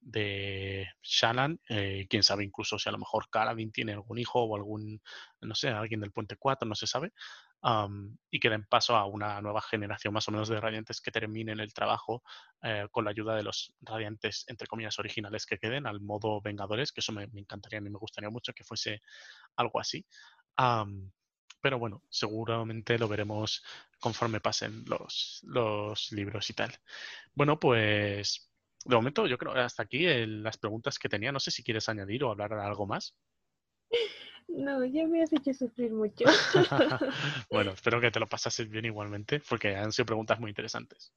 [0.00, 4.56] de Shannon, eh, quién sabe incluso si a lo mejor Kaladin tiene algún hijo o
[4.56, 5.00] algún,
[5.40, 7.12] no sé, alguien del Puente 4, no se sabe,
[8.30, 11.60] y que den paso a una nueva generación más o menos de radiantes que terminen
[11.60, 12.22] el trabajo
[12.62, 16.92] eh, con la ayuda de los radiantes, entre comillas, originales que queden al modo Vengadores,
[16.92, 19.00] que eso me, encantaría, a mí me gustaría mucho que fuese
[19.56, 20.04] algo así.
[21.64, 23.64] Pero bueno, seguramente lo veremos
[23.98, 26.70] conforme pasen los, los libros y tal.
[27.32, 28.50] Bueno, pues
[28.84, 31.32] de momento yo creo hasta aquí las preguntas que tenía.
[31.32, 33.16] No sé si quieres añadir o hablar algo más.
[34.46, 36.26] No, ya me has hecho sufrir mucho.
[37.50, 41.14] bueno, espero que te lo pasases bien igualmente, porque han sido preguntas muy interesantes.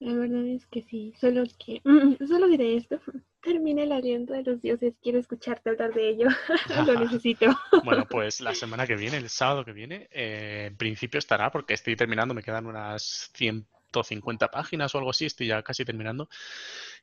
[0.00, 1.82] La verdad es que sí, solo que,
[2.26, 2.98] solo diré esto,
[3.42, 6.26] termina el aliento de los dioses, quiero escucharte hablar de ello,
[6.86, 7.46] lo necesito.
[7.84, 11.74] bueno, pues la semana que viene, el sábado que viene, eh, en principio estará, porque
[11.74, 16.28] estoy terminando, me quedan unas 100 150 páginas o algo así, estoy ya casi terminando.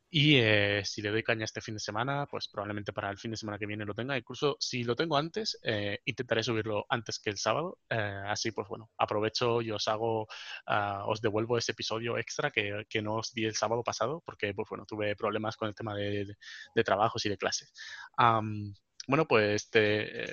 [0.09, 3.31] Y eh, si le doy caña este fin de semana, pues probablemente para el fin
[3.31, 4.17] de semana que viene lo tenga.
[4.17, 7.79] Incluso si lo tengo antes, eh, intentaré subirlo antes que el sábado.
[7.89, 10.27] Eh, así pues bueno, aprovecho y os hago,
[10.67, 14.53] ah, os devuelvo ese episodio extra que, que, no os di el sábado pasado, porque
[14.53, 16.25] pues bueno, tuve problemas con el tema de,
[16.73, 17.73] de, trabajos y de clases.
[19.07, 19.69] Bueno, pues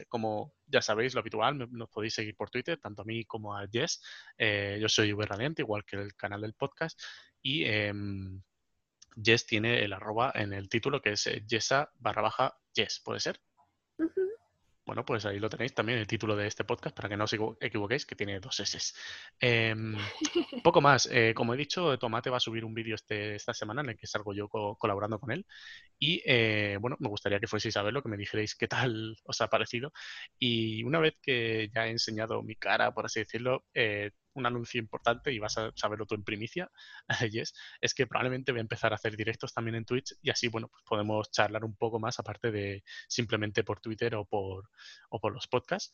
[0.08, 3.66] como ya sabéis, lo habitual, nos podéis seguir por Twitter, tanto a mí como a
[3.70, 4.02] Jess.
[4.80, 7.00] Yo soy Radiante, igual que el canal del podcast.
[7.40, 8.42] Y em,
[9.22, 13.20] Jess tiene el arroba en el título que es eh, Jessa barra baja Jess, ¿puede
[13.20, 13.40] ser?
[14.86, 17.32] Bueno, pues ahí lo tenéis también el título de este podcast para que no os
[17.60, 18.94] equivoquéis, que tiene dos S.
[19.40, 19.96] Em,
[20.62, 21.08] poco más.
[21.10, 23.96] Eh, como he dicho, Tomate va a subir un vídeo este, esta semana en el
[23.96, 25.46] que salgo yo colaborando con él.
[25.98, 29.40] Y eh, bueno, me gustaría que fueseis a verlo, que me dijerais qué tal os
[29.40, 29.90] ha parecido.
[30.38, 34.80] Y una vez que ya he enseñado mi cara, por así decirlo, eh, un anuncio
[34.80, 36.70] importante y vas a saberlo tú en primicia,
[37.30, 40.48] Yes, es que probablemente voy a empezar a hacer directos también en Twitch y así,
[40.48, 44.68] bueno, pues podemos charlar un poco más aparte de simplemente por Twitter o por,
[45.10, 45.92] o por los podcasts.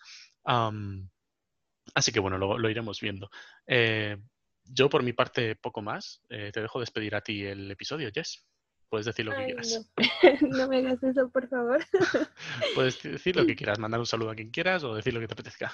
[1.95, 3.31] así que bueno, lo, iremos viendo.
[3.67, 4.17] Eh,
[4.65, 6.23] yo por mi parte poco más.
[6.29, 8.47] Eh, te dejo despedir a ti el episodio, Jess.
[8.89, 9.91] Puedes decir lo que quieras.
[10.51, 10.69] No.
[10.69, 11.81] me hagas eso, por favor.
[12.75, 15.29] Puedes decir lo que quieras, mandar un saludo a quien quieras o decir lo que
[15.29, 15.73] te apetezca.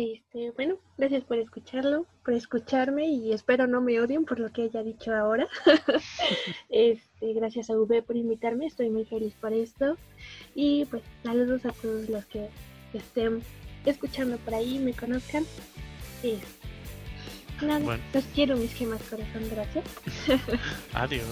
[0.00, 4.62] Este, bueno, gracias por escucharlo, por escucharme y espero no me odien por lo que
[4.62, 5.46] haya dicho ahora.
[6.70, 9.98] este, gracias a V por invitarme, estoy muy feliz por esto.
[10.54, 12.48] Y pues saludos a todos los que
[12.94, 13.42] estén
[13.84, 15.44] escuchando por ahí, me conozcan.
[17.60, 19.84] Nada, los quiero mis gemas corazón, gracias.
[20.94, 21.26] Adiós.